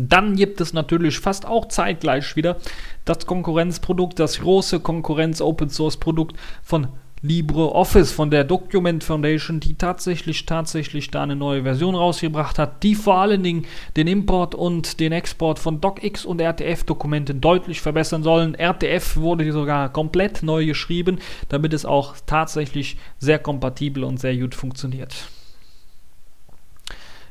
[0.00, 2.58] Dann gibt es natürlich fast auch zeitgleich wieder
[3.04, 6.86] das Konkurrenzprodukt, das große Konkurrenz-Open-Source-Produkt von
[7.20, 12.94] LibreOffice von der Document Foundation, die tatsächlich, tatsächlich da eine neue Version rausgebracht hat, die
[12.94, 18.54] vor allen Dingen den Import und den Export von DocX und RTF-Dokumenten deutlich verbessern sollen.
[18.54, 24.54] RTF wurde sogar komplett neu geschrieben, damit es auch tatsächlich sehr kompatibel und sehr gut
[24.54, 25.28] funktioniert.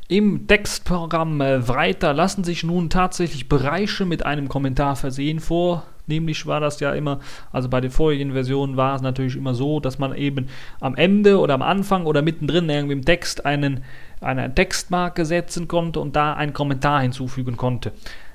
[0.10, 5.84] Im Textprogramm äh, weiter lassen sich nun tatsächlich Bereiche mit einem Kommentar versehen vor.
[6.06, 7.20] Nämlich war das ja immer,
[7.52, 10.48] also bei den vorigen Versionen war es natürlich immer so, dass man eben
[10.80, 13.84] am Ende oder am Anfang oder mittendrin irgendwie im Text einen,
[14.22, 17.92] eine Textmarke setzen konnte und da einen Kommentar hinzufügen konnte.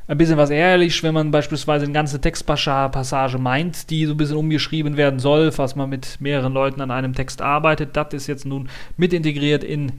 [0.08, 4.36] Ein bisschen was ehrlich, wenn man beispielsweise eine ganze Textpassage meint, die so ein bisschen
[4.36, 7.96] umgeschrieben werden soll, falls man mit mehreren Leuten an einem Text arbeitet.
[7.96, 9.92] Das ist jetzt nun mit integriert in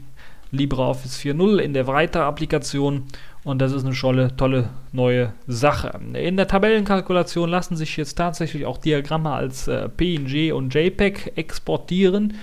[0.54, 3.04] LibreOffice 4.0 in der Writer-Applikation
[3.44, 6.00] und das ist eine tolle, tolle neue Sache.
[6.14, 12.36] In der Tabellenkalkulation lassen sich jetzt tatsächlich auch Diagramme als äh, PNG und JPEG exportieren.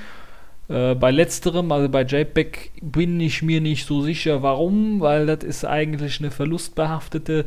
[0.69, 5.43] Äh, bei letzterem, also bei JPEG, bin ich mir nicht so sicher, warum, weil das
[5.43, 7.47] ist eigentlich eine verlustbehaftete,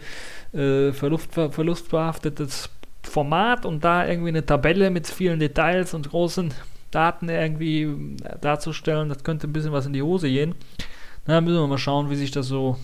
[0.54, 2.70] äh, verlust, verlustbehaftetes
[3.04, 6.54] Format und da irgendwie eine Tabelle mit vielen Details und großen
[6.94, 10.56] Daten irgendwie darzustellen, das könnte ein bisschen was in die Hose gehen.
[11.26, 12.78] Na, müssen wir mal schauen, wie sich das so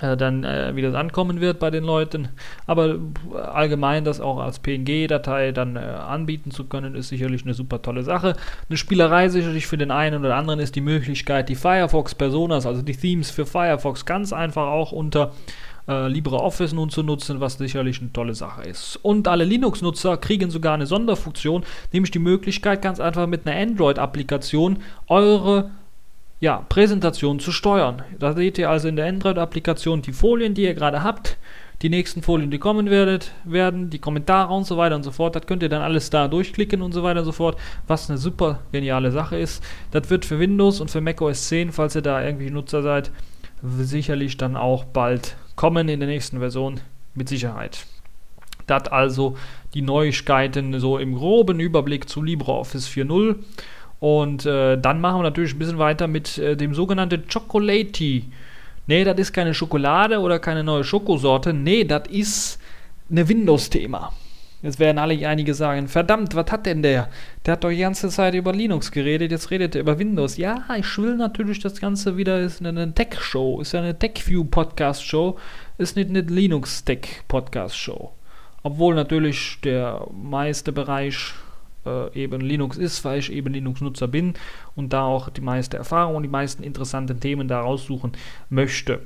[0.00, 2.28] äh, dann äh, wie das ankommen wird bei den Leuten.
[2.66, 2.98] Aber
[3.34, 8.02] allgemein das auch als PNG-Datei dann äh, anbieten zu können, ist sicherlich eine super tolle
[8.02, 8.36] Sache.
[8.68, 12.82] Eine Spielerei sicherlich für den einen oder anderen ist die Möglichkeit, die Firefox Personas, also
[12.82, 15.32] die Themes für Firefox, ganz einfach auch unter
[15.88, 18.98] äh, LibreOffice nun zu nutzen, was sicherlich eine tolle Sache ist.
[19.02, 24.78] Und alle Linux-Nutzer kriegen sogar eine Sonderfunktion, nämlich die Möglichkeit, ganz einfach mit einer Android-Applikation
[25.08, 25.70] eure
[26.40, 28.02] ja, Präsentation zu steuern.
[28.18, 31.36] Da seht ihr also in der Android-Applikation die Folien, die ihr gerade habt,
[31.82, 35.36] die nächsten Folien, die kommen werdet, werden, die Kommentare und so weiter und so fort.
[35.36, 38.18] Das könnt ihr dann alles da durchklicken und so weiter und so fort, was eine
[38.18, 39.62] super geniale Sache ist.
[39.92, 43.10] Das wird für Windows und für Mac OS 10, falls ihr da irgendwie Nutzer seid,
[43.62, 46.80] sicherlich dann auch bald kommen in der nächsten Version
[47.14, 47.86] mit Sicherheit.
[48.66, 49.36] Das also
[49.74, 53.36] die Neuigkeiten so im groben Überblick zu LibreOffice 4.0.
[54.00, 58.26] Und äh, dann machen wir natürlich ein bisschen weiter mit äh, dem sogenannten Chocolati.
[58.86, 61.52] Nee, das ist keine Schokolade oder keine neue Schokosorte.
[61.52, 62.60] Nee, das ist
[63.10, 64.12] eine Windows-Thema.
[64.60, 67.08] Jetzt werden alle einige sagen, verdammt, was hat denn der?
[67.46, 70.36] Der hat doch die ganze Zeit über Linux geredet, jetzt redet er über Windows.
[70.36, 75.38] Ja, ich will natürlich das Ganze wieder, ist eine Tech-Show, ist ja eine TechView-Podcast-Show,
[75.78, 78.10] ist nicht eine Linux-Tech-Podcast-Show.
[78.64, 81.34] Obwohl natürlich der meiste Bereich
[81.86, 84.34] äh, eben Linux ist, weil ich eben Linux-Nutzer bin
[84.74, 88.12] und da auch die meiste Erfahrung und die meisten interessanten Themen da raussuchen
[88.50, 89.02] möchte.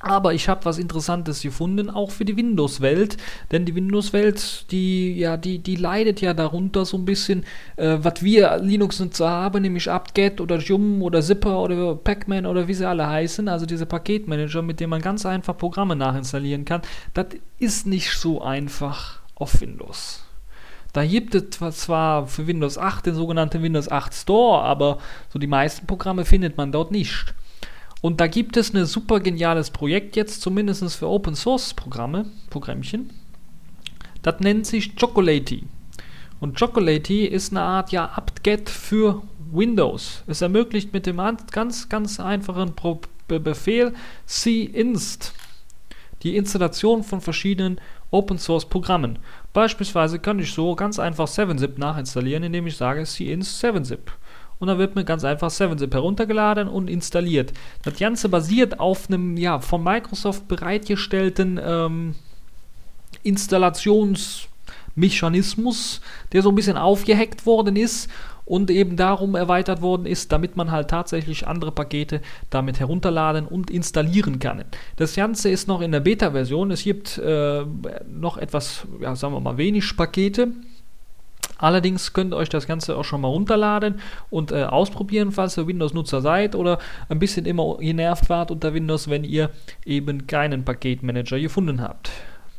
[0.00, 3.16] Aber ich habe was Interessantes gefunden, auch für die Windows-Welt.
[3.50, 7.44] Denn die Windows-Welt, die, ja, die, die leidet ja darunter so ein bisschen,
[7.76, 12.74] äh, was wir Linux-Nutzer haben, nämlich apt-get oder Jum oder Zipper oder Pacman oder wie
[12.74, 13.48] sie alle heißen.
[13.48, 16.82] Also diese Paketmanager, mit denen man ganz einfach Programme nachinstallieren kann.
[17.14, 17.26] Das
[17.58, 20.22] ist nicht so einfach auf Windows.
[20.92, 24.98] Da gibt es zwar für Windows 8 den sogenannten Windows 8 Store, aber
[25.32, 27.34] so die meisten Programme findet man dort nicht.
[28.00, 33.10] Und da gibt es ein super geniales Projekt jetzt, zumindest für Open Source Programme, Programmchen.
[34.22, 35.64] Das nennt sich Chocolatey.
[36.40, 40.22] Und Chocolatey ist eine Art ja apt-get für Windows.
[40.26, 43.92] Es ermöglicht mit dem ganz, ganz einfachen Pro Befehl
[44.26, 45.34] cinst
[46.22, 47.80] die Installation von verschiedenen
[48.10, 49.18] Open Source Programmen.
[49.52, 54.10] Beispielsweise kann ich so ganz einfach 7-Zip nachinstallieren, indem ich sage cinst 7-Zip
[54.58, 57.54] und dann wird mir ganz einfach 7-Zip heruntergeladen und installiert.
[57.84, 62.14] Das Ganze basiert auf einem ja, von Microsoft bereitgestellten ähm,
[63.22, 66.00] Installationsmechanismus,
[66.32, 68.10] der so ein bisschen aufgehackt worden ist
[68.44, 73.70] und eben darum erweitert worden ist, damit man halt tatsächlich andere Pakete damit herunterladen und
[73.70, 74.64] installieren kann.
[74.96, 76.70] Das Ganze ist noch in der Beta-Version.
[76.70, 77.66] Es gibt äh,
[78.08, 80.48] noch etwas, ja, sagen wir mal, wenig Pakete
[81.58, 85.66] Allerdings könnt ihr euch das Ganze auch schon mal runterladen und äh, ausprobieren, falls ihr
[85.66, 89.50] Windows-Nutzer seid oder ein bisschen immer genervt wart unter Windows, wenn ihr
[89.84, 92.10] eben keinen Paketmanager gefunden habt.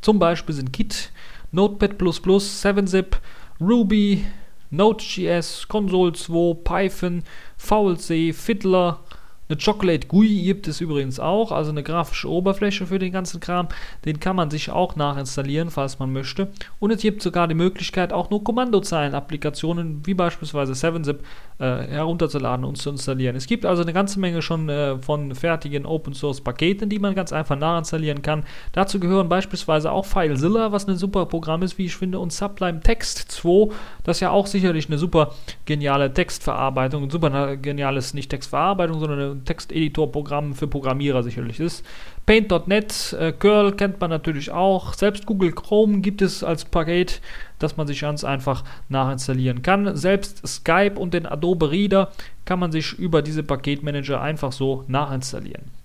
[0.02, 1.12] Zum Beispiel sind Git
[1.52, 3.18] Notepad++, 7-Zip,
[3.60, 4.26] Ruby,
[4.70, 7.24] Node.js, Console 2, Python,
[7.58, 9.00] VLC, Fiddler,
[9.50, 13.68] eine Chocolate GUI gibt es übrigens auch, also eine grafische Oberfläche für den ganzen Kram.
[14.06, 16.50] Den kann man sich auch nachinstallieren, falls man möchte.
[16.80, 21.24] Und es gibt sogar die Möglichkeit, auch nur Kommandozeilen-Applikationen wie beispielsweise 7-Zip
[21.58, 23.36] äh, herunterzuladen und zu installieren.
[23.36, 27.58] Es gibt also eine ganze Menge schon äh, von fertigen Open-Source-Paketen, die man ganz einfach
[27.58, 28.46] nachinstallieren kann.
[28.74, 32.82] Dazu gehören beispielsweise auch FileZilla, was ein super Programm ist, wie ich finde, und Sublime
[32.82, 35.34] Text 2, das ja auch sicherlich eine super
[35.66, 41.86] geniale Textverarbeitung, ein super geniales, nicht Textverarbeitung, sondern eine Texteditorprogramm für Programmierer sicherlich ist.
[42.26, 44.94] Paint.net, äh, Curl kennt man natürlich auch.
[44.94, 47.22] Selbst Google Chrome gibt es als Paket,
[47.58, 49.96] das man sich ganz einfach nachinstallieren kann.
[49.96, 52.12] Selbst Skype und den Adobe Reader
[52.46, 55.79] kann man sich über diese Paketmanager einfach so nachinstallieren.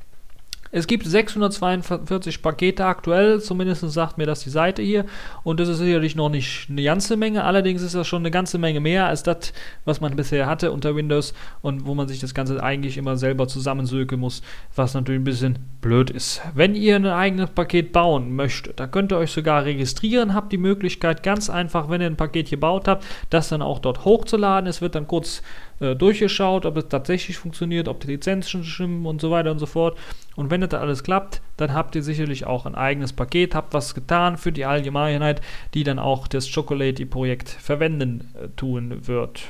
[0.76, 5.04] Es gibt 642 Pakete aktuell, zumindest sagt mir das die Seite hier.
[5.44, 7.44] Und das ist sicherlich noch nicht eine ganze Menge.
[7.44, 9.52] Allerdings ist das schon eine ganze Menge mehr als das,
[9.84, 11.32] was man bisher hatte unter Windows
[11.62, 14.42] und wo man sich das Ganze eigentlich immer selber zusammensöken muss,
[14.74, 16.42] was natürlich ein bisschen blöd ist.
[16.56, 20.58] Wenn ihr ein eigenes Paket bauen möchtet, da könnt ihr euch sogar registrieren, habt die
[20.58, 24.68] Möglichkeit ganz einfach, wenn ihr ein Paket gebaut habt, das dann auch dort hochzuladen.
[24.68, 25.40] Es wird dann kurz
[25.84, 29.66] äh, durchgeschaut, ob es tatsächlich funktioniert, ob die Lizenzen stimmen und so weiter und so
[29.66, 29.96] fort.
[30.34, 33.94] Und wenn das alles klappt, dann habt ihr sicherlich auch ein eigenes Paket, habt was
[33.94, 35.40] getan für die Allgemeinheit,
[35.74, 39.42] die dann auch das Chocolate-Projekt verwenden äh, tun wird.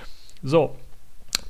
[0.43, 0.77] So,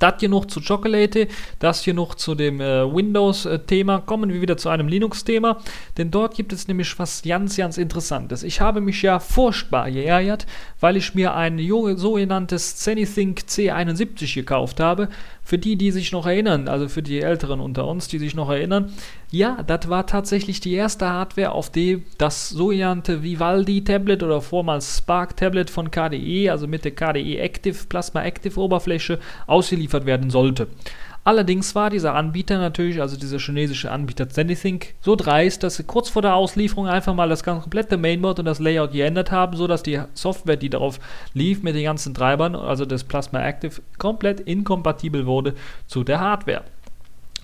[0.04, 4.00] das hier noch zu Chocolate, das hier noch zu dem äh, Windows-Thema.
[4.00, 5.60] Kommen wir wieder zu einem Linux-Thema,
[5.96, 8.42] denn dort gibt es nämlich was ganz, ganz Interessantes.
[8.42, 10.46] Ich habe mich ja furchtbar geärgert,
[10.80, 11.58] weil ich mir ein
[11.96, 15.08] sogenanntes ZeniThink C71 gekauft habe.
[15.44, 18.48] Für die, die sich noch erinnern, also für die Älteren unter uns, die sich noch
[18.48, 18.92] erinnern,
[19.30, 24.98] ja, das war tatsächlich die erste Hardware, auf der das sogenannte Vivaldi Tablet oder vormals
[24.98, 30.68] Spark Tablet von KDE, also mit der KDE Active Plasma Active Oberfläche, ausgeliefert werden sollte.
[31.26, 36.10] Allerdings war dieser Anbieter natürlich, also dieser chinesische Anbieter ZeniThink, so dreist, dass sie kurz
[36.10, 40.00] vor der Auslieferung einfach mal das komplette Mainboard und das Layout geändert haben, sodass die
[40.12, 41.00] Software, die darauf
[41.32, 45.54] lief mit den ganzen Treibern, also das Plasma Active, komplett inkompatibel wurde
[45.86, 46.64] zu der Hardware.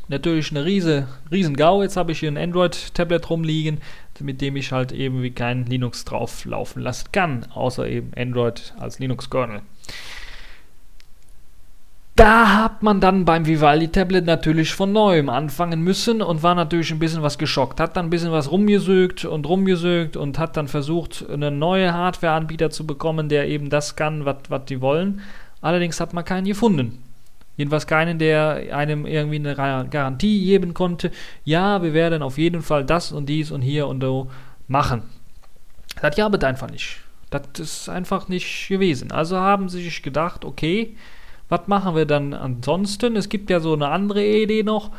[0.09, 1.83] Natürlich eine riese, GAU.
[1.83, 3.81] Jetzt habe ich hier ein Android-Tablet rumliegen,
[4.19, 8.75] mit dem ich halt eben wie kein Linux drauf laufen lassen kann, außer eben Android
[8.79, 9.63] als Linux-Kernel.
[12.21, 16.91] Da hat man dann beim Vivaldi Tablet natürlich von neuem anfangen müssen und war natürlich
[16.91, 17.81] ein bisschen was geschockt.
[17.81, 22.69] Hat dann ein bisschen was rumgesögt und rumgesögt und hat dann versucht, einen neuen Hardware-Anbieter
[22.69, 25.23] zu bekommen, der eben das kann, was die wollen.
[25.63, 27.03] Allerdings hat man keinen gefunden.
[27.57, 31.13] Jedenfalls keinen, der einem irgendwie eine Garantie geben konnte.
[31.47, 34.31] Ja, wir werden auf jeden Fall das und dies und hier und so
[34.69, 35.05] machen.
[36.03, 36.99] Das gab es einfach nicht.
[37.31, 39.11] Das ist einfach nicht gewesen.
[39.11, 40.97] Also haben sie sich gedacht, okay,
[41.51, 43.17] was machen wir dann ansonsten?
[43.17, 44.91] Es gibt ja so eine andere Idee noch.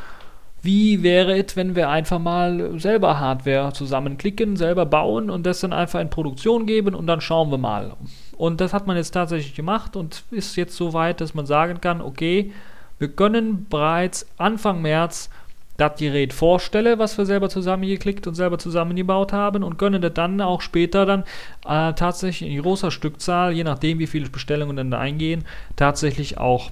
[0.61, 5.73] Wie wäre es, wenn wir einfach mal selber Hardware zusammenklicken, selber bauen und das dann
[5.73, 7.93] einfach in Produktion geben und dann schauen wir mal.
[8.37, 11.81] Und das hat man jetzt tatsächlich gemacht und ist jetzt so weit, dass man sagen
[11.81, 12.51] kann, okay,
[12.99, 15.31] wir können bereits Anfang März
[15.77, 20.41] das Gerät vorstelle, was wir selber zusammengeklickt und selber zusammengebaut haben und können das dann
[20.41, 21.23] auch später dann
[21.65, 26.71] äh, tatsächlich in großer Stückzahl, je nachdem wie viele Bestellungen dann da eingehen, tatsächlich auch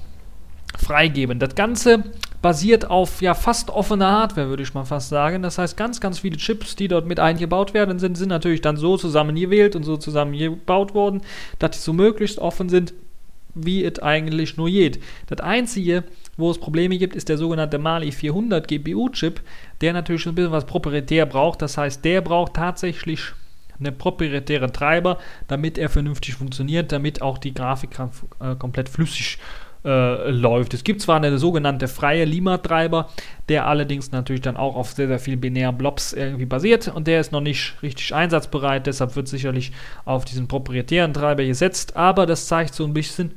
[0.78, 1.40] freigeben.
[1.40, 2.04] Das Ganze
[2.42, 5.42] basiert auf ja fast offener Hardware, würde ich mal fast sagen.
[5.42, 8.78] Das heißt, ganz, ganz viele Chips, die dort mit eingebaut werden sind, sind natürlich dann
[8.78, 11.22] so zusammengewählt und so zusammengebaut worden,
[11.58, 12.94] dass sie so möglichst offen sind,
[13.56, 15.02] wie es eigentlich nur geht.
[15.28, 16.04] Das Einzige,
[16.40, 19.42] wo es Probleme gibt, ist der sogenannte Mali 400 GPU-Chip,
[19.82, 21.62] der natürlich ein bisschen was proprietär braucht.
[21.62, 23.34] Das heißt, der braucht tatsächlich
[23.80, 27.92] einen proprietären Treiber, damit er vernünftig funktioniert, damit auch die Grafik
[28.40, 29.38] äh, komplett flüssig
[29.86, 30.74] äh, läuft.
[30.74, 33.10] Es gibt zwar eine sogenannte freie Lima-Treiber,
[33.48, 37.22] der allerdings natürlich dann auch auf sehr, sehr vielen binären Blobs irgendwie basiert und der
[37.22, 39.72] ist noch nicht richtig einsatzbereit, deshalb wird sicherlich
[40.04, 43.32] auf diesen proprietären Treiber gesetzt, aber das zeigt so ein bisschen,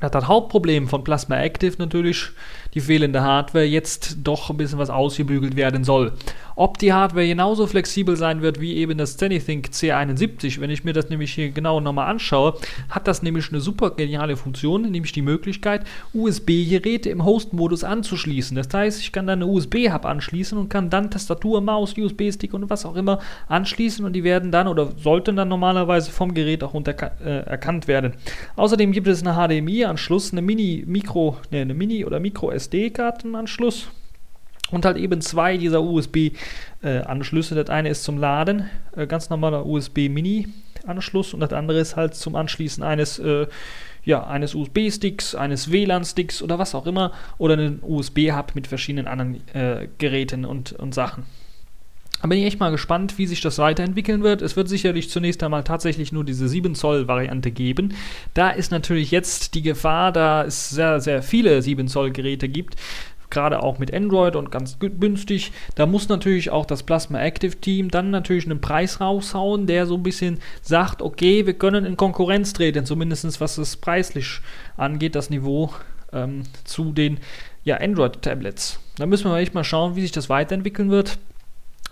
[0.00, 2.30] das Hauptproblem von Plasma Active natürlich
[2.74, 6.12] die fehlende Hardware jetzt doch ein bisschen was ausgebügelt werden soll.
[6.56, 10.92] Ob die Hardware genauso flexibel sein wird wie eben das ZeniThink C71, wenn ich mir
[10.92, 12.54] das nämlich hier genau nochmal anschaue,
[12.90, 18.56] hat das nämlich eine super geniale Funktion, nämlich die Möglichkeit, USB-Geräte im Host-Modus anzuschließen.
[18.56, 22.70] Das heißt, ich kann dann eine USB-Hub anschließen und kann dann Tastatur, Maus, USB-Stick und
[22.70, 23.18] was auch immer
[23.48, 27.88] anschließen und die werden dann oder sollten dann normalerweise vom Gerät auch unter, äh, erkannt
[27.88, 28.12] werden.
[28.54, 32.20] Außerdem gibt es einen HDMI-Anschluss, eine Mini-Mikro, ne, eine Mini- oder
[32.64, 33.88] Micro-SD-Kartenanschluss
[34.70, 37.54] und halt eben zwei dieser USB-Anschlüsse.
[37.54, 40.48] das eine ist zum Laden, äh, ganz normaler USB-Mini
[40.86, 43.46] Anschluss und das andere ist halt zum Anschließen eines äh,
[44.04, 49.40] ja, eines USB-Sticks, eines WLAN-Sticks oder was auch immer oder einen USB-Hub mit verschiedenen anderen
[49.54, 51.24] äh, Geräten und, und Sachen.
[52.24, 54.40] Da bin ich echt mal gespannt, wie sich das weiterentwickeln wird.
[54.40, 57.92] Es wird sicherlich zunächst einmal tatsächlich nur diese 7 Zoll Variante geben.
[58.32, 62.76] Da ist natürlich jetzt die Gefahr, da es sehr, sehr viele 7 Zoll Geräte gibt,
[63.28, 65.52] gerade auch mit Android und ganz günstig.
[65.74, 69.96] Da muss natürlich auch das Plasma Active Team dann natürlich einen Preis raushauen, der so
[69.96, 74.40] ein bisschen sagt, okay, wir können in Konkurrenz treten, zumindest was es preislich
[74.78, 75.74] angeht, das Niveau
[76.10, 77.18] ähm, zu den
[77.64, 78.80] ja, Android-Tablets.
[78.96, 81.18] Da müssen wir echt mal schauen, wie sich das weiterentwickeln wird.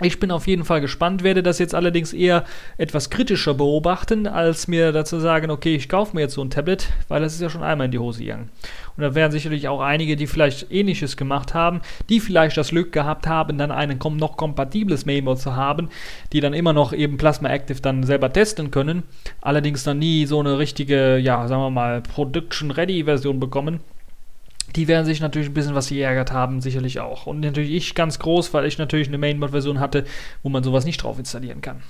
[0.00, 2.44] Ich bin auf jeden Fall gespannt, werde das jetzt allerdings eher
[2.76, 6.88] etwas kritischer beobachten, als mir dazu sagen, okay, ich kaufe mir jetzt so ein Tablet,
[7.08, 8.50] weil das ist ja schon einmal in die Hose gegangen.
[8.96, 12.90] Und da wären sicherlich auch einige, die vielleicht ähnliches gemacht haben, die vielleicht das Glück
[12.90, 15.88] gehabt haben, dann ein noch kompatibles Mainboard zu haben,
[16.32, 19.04] die dann immer noch eben Plasma Active dann selber testen können,
[19.40, 23.80] allerdings dann nie so eine richtige, ja, sagen wir mal, Production-Ready-Version bekommen
[24.76, 27.26] die werden sich natürlich ein bisschen was geärgert haben, sicherlich auch.
[27.26, 30.04] Und natürlich ich ganz groß, weil ich natürlich eine Mainboard-Version hatte,
[30.42, 31.82] wo man sowas nicht drauf installieren kann.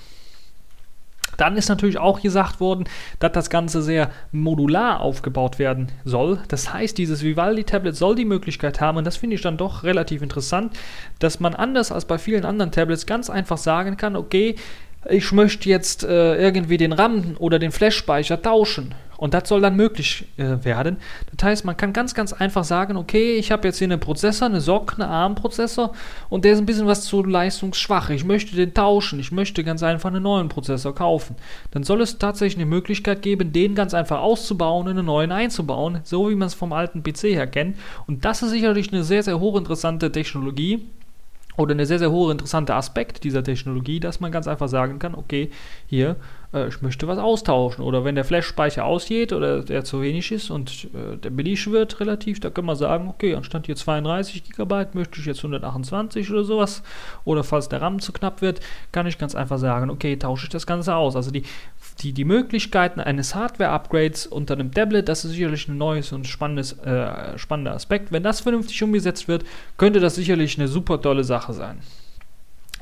[1.37, 2.85] Dann ist natürlich auch gesagt worden,
[3.19, 6.41] dass das Ganze sehr modular aufgebaut werden soll.
[6.49, 10.23] Das heißt, dieses Vivaldi-Tablet soll die Möglichkeit haben, und das finde ich dann doch relativ
[10.23, 10.79] interessant,
[11.21, 14.57] dass man anders als bei vielen anderen Tablets ganz einfach sagen kann, okay,
[15.09, 18.95] ich möchte jetzt äh, irgendwie den RAM oder den Flash-Speicher tauschen.
[19.23, 20.97] Und das soll dann möglich äh, werden.
[21.37, 24.49] Das heißt, man kann ganz, ganz einfach sagen, okay, ich habe jetzt hier einen Prozessor,
[24.49, 25.93] eine SOC, einen ARM-Prozessor
[26.29, 28.11] und der ist ein bisschen was zu leistungsschwach.
[28.11, 29.21] Ich möchte den tauschen.
[29.21, 31.37] Ich möchte ganz einfach einen neuen Prozessor kaufen.
[31.71, 36.01] Dann soll es tatsächlich eine Möglichkeit geben, den ganz einfach auszubauen und einen neuen einzubauen,
[36.03, 37.77] so wie man es vom alten PC her kennt.
[38.09, 40.85] Und das ist sicherlich eine sehr, sehr hochinteressante Technologie
[41.57, 45.15] oder eine sehr, sehr hohe interessante Aspekt dieser Technologie, dass man ganz einfach sagen kann,
[45.15, 45.51] okay,
[45.87, 46.17] hier
[46.53, 47.85] äh, ich möchte was austauschen.
[47.85, 52.01] Oder wenn der Flash-Speicher ausgeht oder der zu wenig ist und äh, der billig wird
[52.01, 56.45] relativ, da kann man sagen, okay, anstatt hier 32 GB möchte ich jetzt 128 oder
[56.45, 56.83] sowas.
[57.25, 58.61] Oder falls der RAM zu knapp wird,
[58.93, 61.17] kann ich ganz einfach sagen, okay, tausche ich das Ganze aus.
[61.17, 61.45] Also die,
[62.03, 66.73] die, die Möglichkeiten eines Hardware-Upgrades unter einem Tablet, das ist sicherlich ein neues und spannendes,
[66.81, 68.13] äh, spannender Aspekt.
[68.13, 69.45] Wenn das vernünftig umgesetzt wird,
[69.77, 71.81] könnte das sicherlich eine super tolle Sache sein.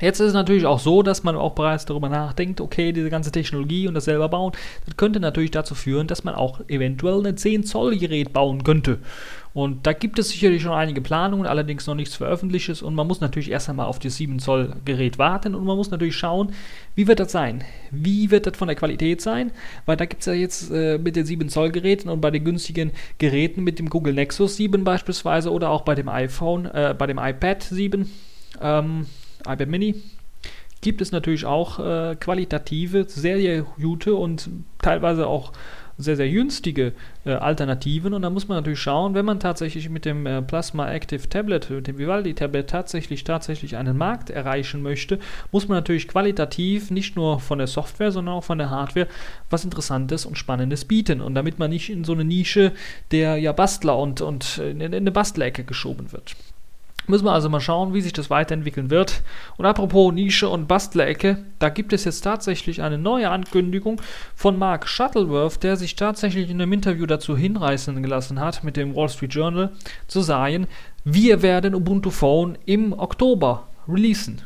[0.01, 3.31] Jetzt ist es natürlich auch so, dass man auch bereits darüber nachdenkt, okay, diese ganze
[3.31, 4.53] Technologie und das selber bauen,
[4.87, 8.97] das könnte natürlich dazu führen, dass man auch eventuell ein 10 Zoll Gerät bauen könnte.
[9.53, 13.19] Und da gibt es sicherlich schon einige Planungen, allerdings noch nichts Veröffentlichtes und man muss
[13.19, 16.53] natürlich erst einmal auf das 7 Zoll Gerät warten und man muss natürlich schauen,
[16.95, 17.63] wie wird das sein?
[17.91, 19.51] Wie wird das von der Qualität sein?
[19.85, 22.45] Weil da gibt es ja jetzt äh, mit den 7 Zoll Geräten und bei den
[22.45, 27.07] günstigen Geräten mit dem Google Nexus 7 beispielsweise oder auch bei dem iPhone, äh, bei
[27.07, 28.09] dem iPad 7,
[28.61, 29.05] ähm,
[29.45, 29.95] iPad Mini
[30.81, 34.49] gibt es natürlich auch äh, qualitative, sehr, gute und
[34.81, 35.53] teilweise auch
[36.01, 36.93] sehr, sehr günstige
[37.25, 38.13] äh, Alternativen.
[38.13, 41.69] Und da muss man natürlich schauen, wenn man tatsächlich mit dem äh, Plasma Active Tablet,
[41.69, 45.19] mit dem Vivaldi Tablet tatsächlich, tatsächlich einen Markt erreichen möchte,
[45.51, 49.07] muss man natürlich qualitativ nicht nur von der Software, sondern auch von der Hardware
[49.49, 51.21] was Interessantes und Spannendes bieten.
[51.21, 52.71] Und damit man nicht in so eine Nische
[53.11, 56.35] der ja, Bastler und, und in, in eine Bastelecke geschoben wird.
[57.07, 59.21] Müssen wir also mal schauen, wie sich das weiterentwickeln wird.
[59.57, 64.01] Und apropos Nische und Bastlerecke, da gibt es jetzt tatsächlich eine neue Ankündigung
[64.35, 68.95] von Mark Shuttleworth, der sich tatsächlich in einem Interview dazu hinreißen gelassen hat, mit dem
[68.95, 69.71] Wall Street Journal
[70.07, 70.67] zu sagen,
[71.03, 74.41] wir werden Ubuntu Phone im Oktober releasen.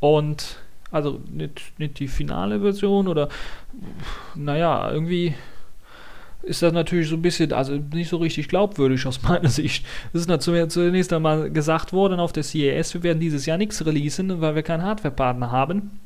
[0.00, 0.56] Und
[0.90, 3.28] also nicht, nicht die finale Version oder
[4.34, 5.34] naja, irgendwie
[6.46, 9.84] ist das natürlich so ein bisschen, also nicht so richtig glaubwürdig aus meiner Sicht.
[10.12, 10.42] Es ist
[10.72, 14.62] zunächst einmal gesagt worden auf der CES, wir werden dieses Jahr nichts releasen, weil wir
[14.62, 16.00] keinen Hardware-Partner haben.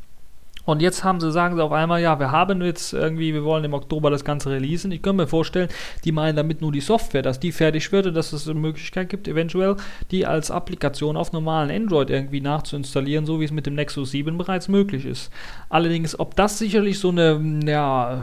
[0.68, 3.64] Und jetzt haben sie, sagen sie auf einmal, ja, wir haben jetzt irgendwie, wir wollen
[3.64, 4.92] im Oktober das Ganze releasen.
[4.92, 5.70] Ich kann mir vorstellen,
[6.04, 9.08] die meinen damit nur die Software, dass die fertig wird und dass es eine Möglichkeit
[9.08, 9.76] gibt, eventuell
[10.10, 14.36] die als Applikation auf normalen Android irgendwie nachzuinstallieren, so wie es mit dem Nexus 7
[14.36, 15.32] bereits möglich ist.
[15.70, 18.22] Allerdings, ob das sicherlich so eine, ja,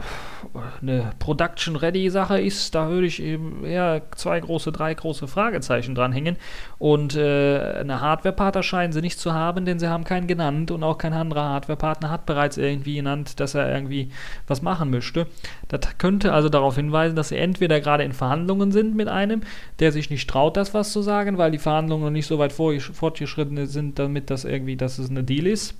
[0.80, 6.36] eine Production-Ready-Sache ist, da würde ich eben eher zwei große, drei große Fragezeichen dranhängen.
[6.78, 10.84] Und äh, eine Hardware-Partner scheinen sie nicht zu haben, denn sie haben keinen genannt und
[10.84, 14.10] auch kein anderer Hardware-Partner hat bereits bereits irgendwie genannt, dass er irgendwie
[14.46, 15.26] was machen möchte.
[15.68, 19.40] Das könnte also darauf hinweisen, dass sie entweder gerade in Verhandlungen sind mit einem,
[19.78, 22.52] der sich nicht traut, das was zu sagen, weil die Verhandlungen noch nicht so weit
[22.52, 25.74] fortgeschritten sind, damit das irgendwie, dass es eine Deal ist.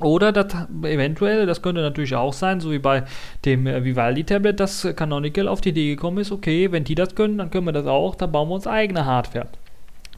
[0.00, 3.04] Oder das eventuell, das könnte natürlich auch sein, so wie bei
[3.44, 7.38] dem äh, Vivaldi-Tablet, dass Canonical auf die Idee gekommen ist, okay, wenn die das können,
[7.38, 9.48] dann können wir das auch, dann bauen wir uns eigene Hardware.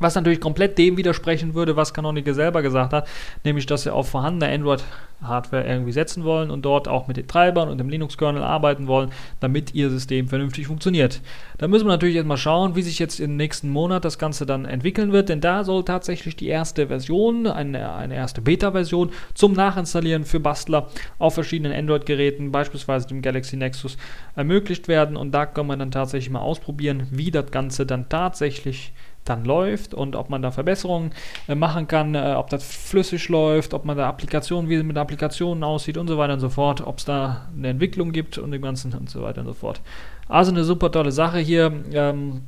[0.00, 3.06] Was natürlich komplett dem widersprechen würde, was Canonical selber gesagt hat,
[3.44, 7.68] nämlich, dass sie auf vorhandene Android-Hardware irgendwie setzen wollen und dort auch mit den Treibern
[7.68, 11.20] und dem Linux-Kernel arbeiten wollen, damit ihr System vernünftig funktioniert.
[11.58, 14.64] Da müssen wir natürlich erstmal schauen, wie sich jetzt im nächsten Monat das Ganze dann
[14.64, 20.24] entwickeln wird, denn da soll tatsächlich die erste Version, eine, eine erste Beta-Version zum Nachinstallieren
[20.24, 20.88] für Bastler
[21.18, 23.98] auf verschiedenen Android-Geräten, beispielsweise dem Galaxy Nexus,
[24.34, 28.86] ermöglicht werden und da kann man dann tatsächlich mal ausprobieren, wie das Ganze dann tatsächlich
[28.86, 31.12] funktioniert dann läuft und ob man da Verbesserungen
[31.48, 34.96] äh, machen kann, äh, ob das flüssig läuft, ob man da Applikationen, wie es mit
[34.96, 38.50] Applikationen aussieht und so weiter und so fort, ob es da eine Entwicklung gibt und
[38.50, 39.80] dem Ganzen und so weiter und so fort.
[40.28, 41.72] Also eine super tolle Sache hier.
[41.92, 42.42] Ähm,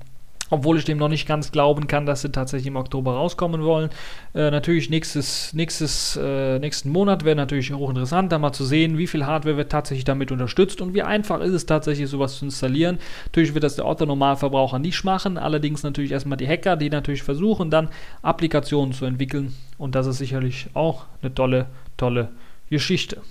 [0.54, 3.90] obwohl ich dem noch nicht ganz glauben kann, dass sie tatsächlich im Oktober rauskommen wollen.
[4.34, 9.08] Äh, natürlich nächstes, nächstes, äh, nächsten Monat wäre natürlich hochinteressant, da mal zu sehen, wie
[9.08, 12.98] viel Hardware wird tatsächlich damit unterstützt und wie einfach ist es tatsächlich, sowas zu installieren.
[13.26, 17.70] Natürlich wird das der Otto-Normalverbraucher nicht machen, allerdings natürlich erstmal die Hacker, die natürlich versuchen,
[17.70, 17.88] dann
[18.22, 22.28] Applikationen zu entwickeln und das ist sicherlich auch eine tolle, tolle
[22.70, 23.22] Geschichte.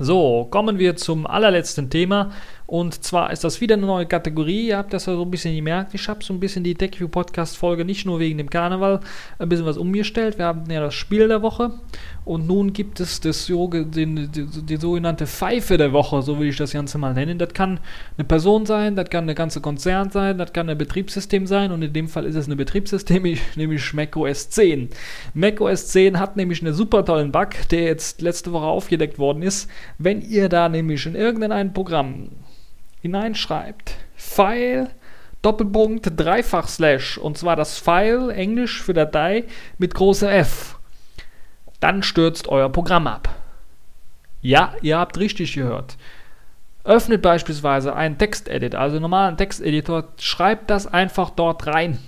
[0.00, 2.32] So, kommen wir zum allerletzten Thema.
[2.74, 4.66] Und zwar ist das wieder eine neue Kategorie.
[4.66, 5.94] Ihr habt das ja so ein bisschen gemerkt.
[5.94, 8.98] Ich habe so ein bisschen die TechView Podcast Folge nicht nur wegen dem Karneval
[9.38, 10.38] ein bisschen was umgestellt.
[10.38, 11.70] Wir haben ja das Spiel der Woche.
[12.24, 16.56] Und nun gibt es das, die, die, die sogenannte Pfeife der Woche, so will ich
[16.56, 17.38] das Ganze mal nennen.
[17.38, 17.78] Das kann
[18.18, 21.70] eine Person sein, das kann eine ganze Konzern sein, das kann ein Betriebssystem sein.
[21.70, 23.22] Und in dem Fall ist es ein Betriebssystem,
[23.54, 24.88] nämlich macOS 10.
[25.34, 29.70] macOS 10 hat nämlich einen super tollen Bug, der jetzt letzte Woche aufgedeckt worden ist.
[29.98, 32.30] Wenn ihr da nämlich in irgendein Programm
[33.04, 33.96] hineinschreibt.
[34.16, 34.88] File
[35.42, 39.44] Doppelpunkt Dreifach Slash und zwar das File Englisch für Datei
[39.76, 40.78] mit großem F.
[41.80, 43.28] Dann stürzt euer Programm ab.
[44.40, 45.98] Ja, ihr habt richtig gehört.
[46.84, 51.98] Öffnet beispielsweise einen Textedit, also einen normalen Texteditor, schreibt das einfach dort rein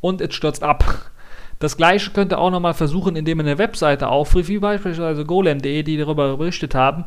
[0.00, 1.12] und es stürzt ab.
[1.58, 5.82] Das gleiche könnt ihr auch nochmal versuchen, indem ihr eine Webseite aufruft, wie beispielsweise golem.de,
[5.82, 7.04] die darüber berichtet haben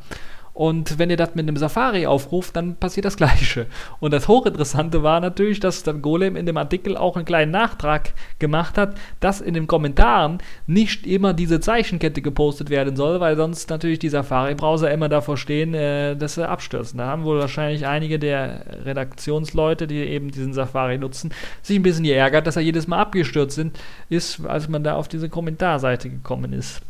[0.60, 3.68] und wenn ihr das mit einem Safari aufruft, dann passiert das Gleiche.
[4.02, 8.12] Und das Hochinteressante war natürlich, dass dann Golem in dem Artikel auch einen kleinen Nachtrag
[8.40, 13.70] gemacht hat, dass in den Kommentaren nicht immer diese Zeichenkette gepostet werden soll, weil sonst
[13.70, 16.98] natürlich die Safari-Browser immer davor stehen, äh, dass sie abstürzen.
[16.98, 22.04] Da haben wohl wahrscheinlich einige der Redaktionsleute, die eben diesen Safari nutzen, sich ein bisschen
[22.04, 23.80] geärgert, dass er jedes Mal abgestürzt sind,
[24.10, 26.82] ist, als man da auf diese Kommentarseite gekommen ist.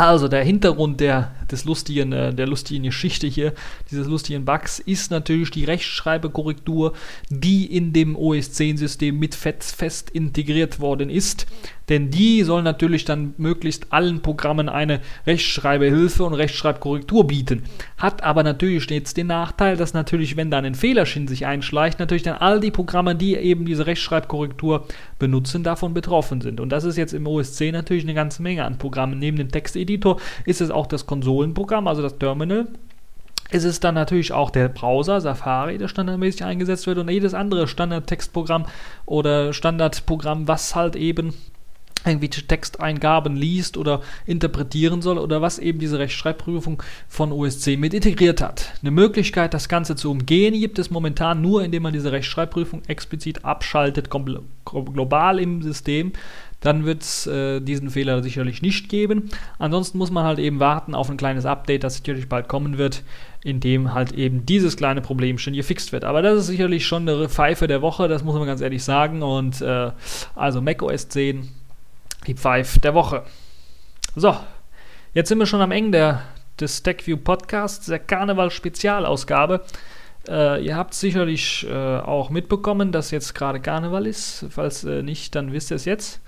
[0.00, 3.52] Also der Hintergrund der, des lustigen, äh, der lustigen Geschichte hier,
[3.90, 6.94] dieses lustigen Bugs, ist natürlich die Rechtschreibekorrektur,
[7.28, 11.46] die in dem OS 10 System mit fest integriert worden ist
[11.90, 17.64] denn die soll natürlich dann möglichst allen Programmen eine Rechtschreibehilfe und Rechtschreibkorrektur bieten.
[17.98, 22.22] Hat aber natürlich stets den Nachteil, dass natürlich, wenn dann ein Fehlerchen sich einschleicht, natürlich
[22.22, 24.86] dann all die Programme, die eben diese Rechtschreibkorrektur
[25.18, 26.60] benutzen, davon betroffen sind.
[26.60, 29.18] Und das ist jetzt im OS 10 natürlich eine ganze Menge an Programmen.
[29.18, 32.68] Neben dem Texteditor ist es auch das Konsolenprogramm, also das Terminal,
[33.50, 37.66] ist es dann natürlich auch der Browser Safari, der standardmäßig eingesetzt wird und jedes andere
[37.66, 38.66] Standardtextprogramm
[39.06, 41.34] oder Standardprogramm, was halt eben
[42.04, 48.40] irgendwelche Texteingaben liest oder interpretieren soll oder was eben diese Rechtschreibprüfung von OSC mit integriert
[48.40, 48.72] hat.
[48.80, 53.44] Eine Möglichkeit, das Ganze zu umgehen, gibt es momentan nur, indem man diese Rechtschreibprüfung explizit
[53.44, 56.12] abschaltet, global im System.
[56.60, 59.30] Dann wird es äh, diesen Fehler sicherlich nicht geben.
[59.58, 63.02] Ansonsten muss man halt eben warten auf ein kleines Update, das sicherlich bald kommen wird,
[63.42, 66.04] in dem halt eben dieses kleine Problem schon gefixt wird.
[66.04, 69.22] Aber das ist sicherlich schon eine Pfeife der Woche, das muss man ganz ehrlich sagen.
[69.22, 69.90] Und äh,
[70.34, 71.48] also macOS 10
[72.30, 73.24] die Pfeif der Woche.
[74.14, 74.36] So,
[75.14, 76.20] jetzt sind wir schon am Ende
[76.60, 79.64] des TechView Podcasts, der Karneval-Spezialausgabe.
[80.28, 84.46] Äh, ihr habt sicherlich äh, auch mitbekommen, dass jetzt gerade Karneval ist.
[84.50, 86.20] Falls äh, nicht, dann wisst ihr es jetzt.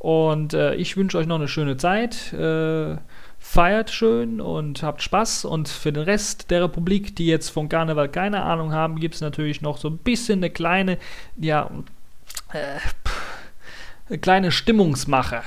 [0.00, 2.32] Und äh, ich wünsche euch noch eine schöne Zeit.
[2.32, 2.96] Äh,
[3.38, 5.44] feiert schön und habt Spaß.
[5.44, 9.20] Und für den Rest der Republik, die jetzt von Karneval keine Ahnung haben, gibt es
[9.20, 10.98] natürlich noch so ein bisschen eine kleine,
[11.36, 11.70] ja,
[12.52, 12.80] äh,
[14.08, 15.42] eine kleine Stimmungsmache.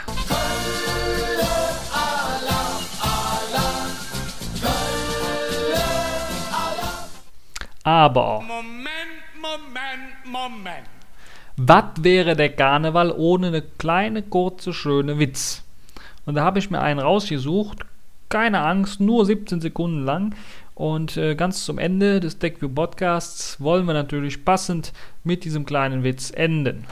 [7.84, 8.42] Aber.
[8.42, 8.90] Moment,
[9.42, 10.88] Moment, Moment.
[11.56, 15.64] Was wäre der Karneval ohne eine kleine, kurze, schöne Witz?
[16.26, 17.86] Und da habe ich mir einen rausgesucht.
[18.30, 20.36] Keine Angst, nur 17 Sekunden lang.
[20.76, 24.92] Und äh, ganz zum Ende des TechView Podcasts wollen wir natürlich passend
[25.24, 26.86] mit diesem kleinen Witz enden.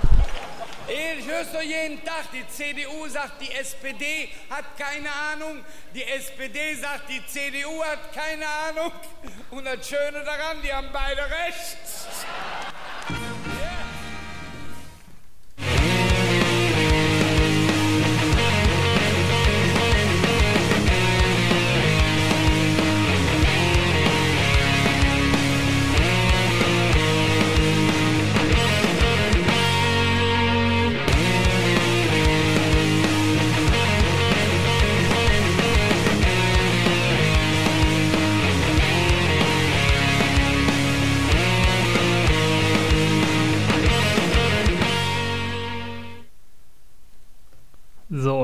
[0.88, 5.66] Ich höre so jeden Tag, die CDU sagt, die SPD hat keine Ahnung,
[5.96, 8.92] die SPD sagt, die CDU hat keine Ahnung.
[9.50, 11.78] Und das Schöne daran, die haben beide recht.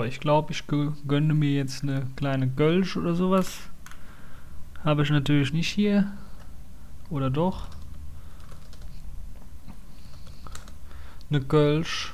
[0.03, 3.59] Ich glaube, ich gönne mir jetzt eine kleine Gölsch oder sowas.
[4.83, 6.11] Habe ich natürlich nicht hier.
[7.09, 7.67] Oder doch?
[11.29, 12.13] Eine Gölsch.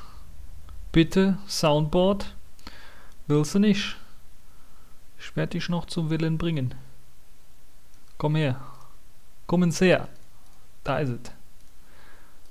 [0.94, 2.34] Bitte, Soundboard.
[3.28, 3.98] Willst du nicht?
[5.20, 6.74] Ich werde dich noch zum Willen bringen.
[8.18, 8.62] Komm her.
[9.46, 10.08] Kommen her.
[10.84, 11.32] Da ist es.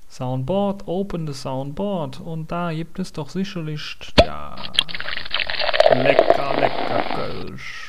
[0.09, 2.21] Soundboard, open the Soundboard.
[2.21, 4.57] Und da gibt es doch sicherlich, ja,
[6.03, 7.86] lecker, lecker Kölsch.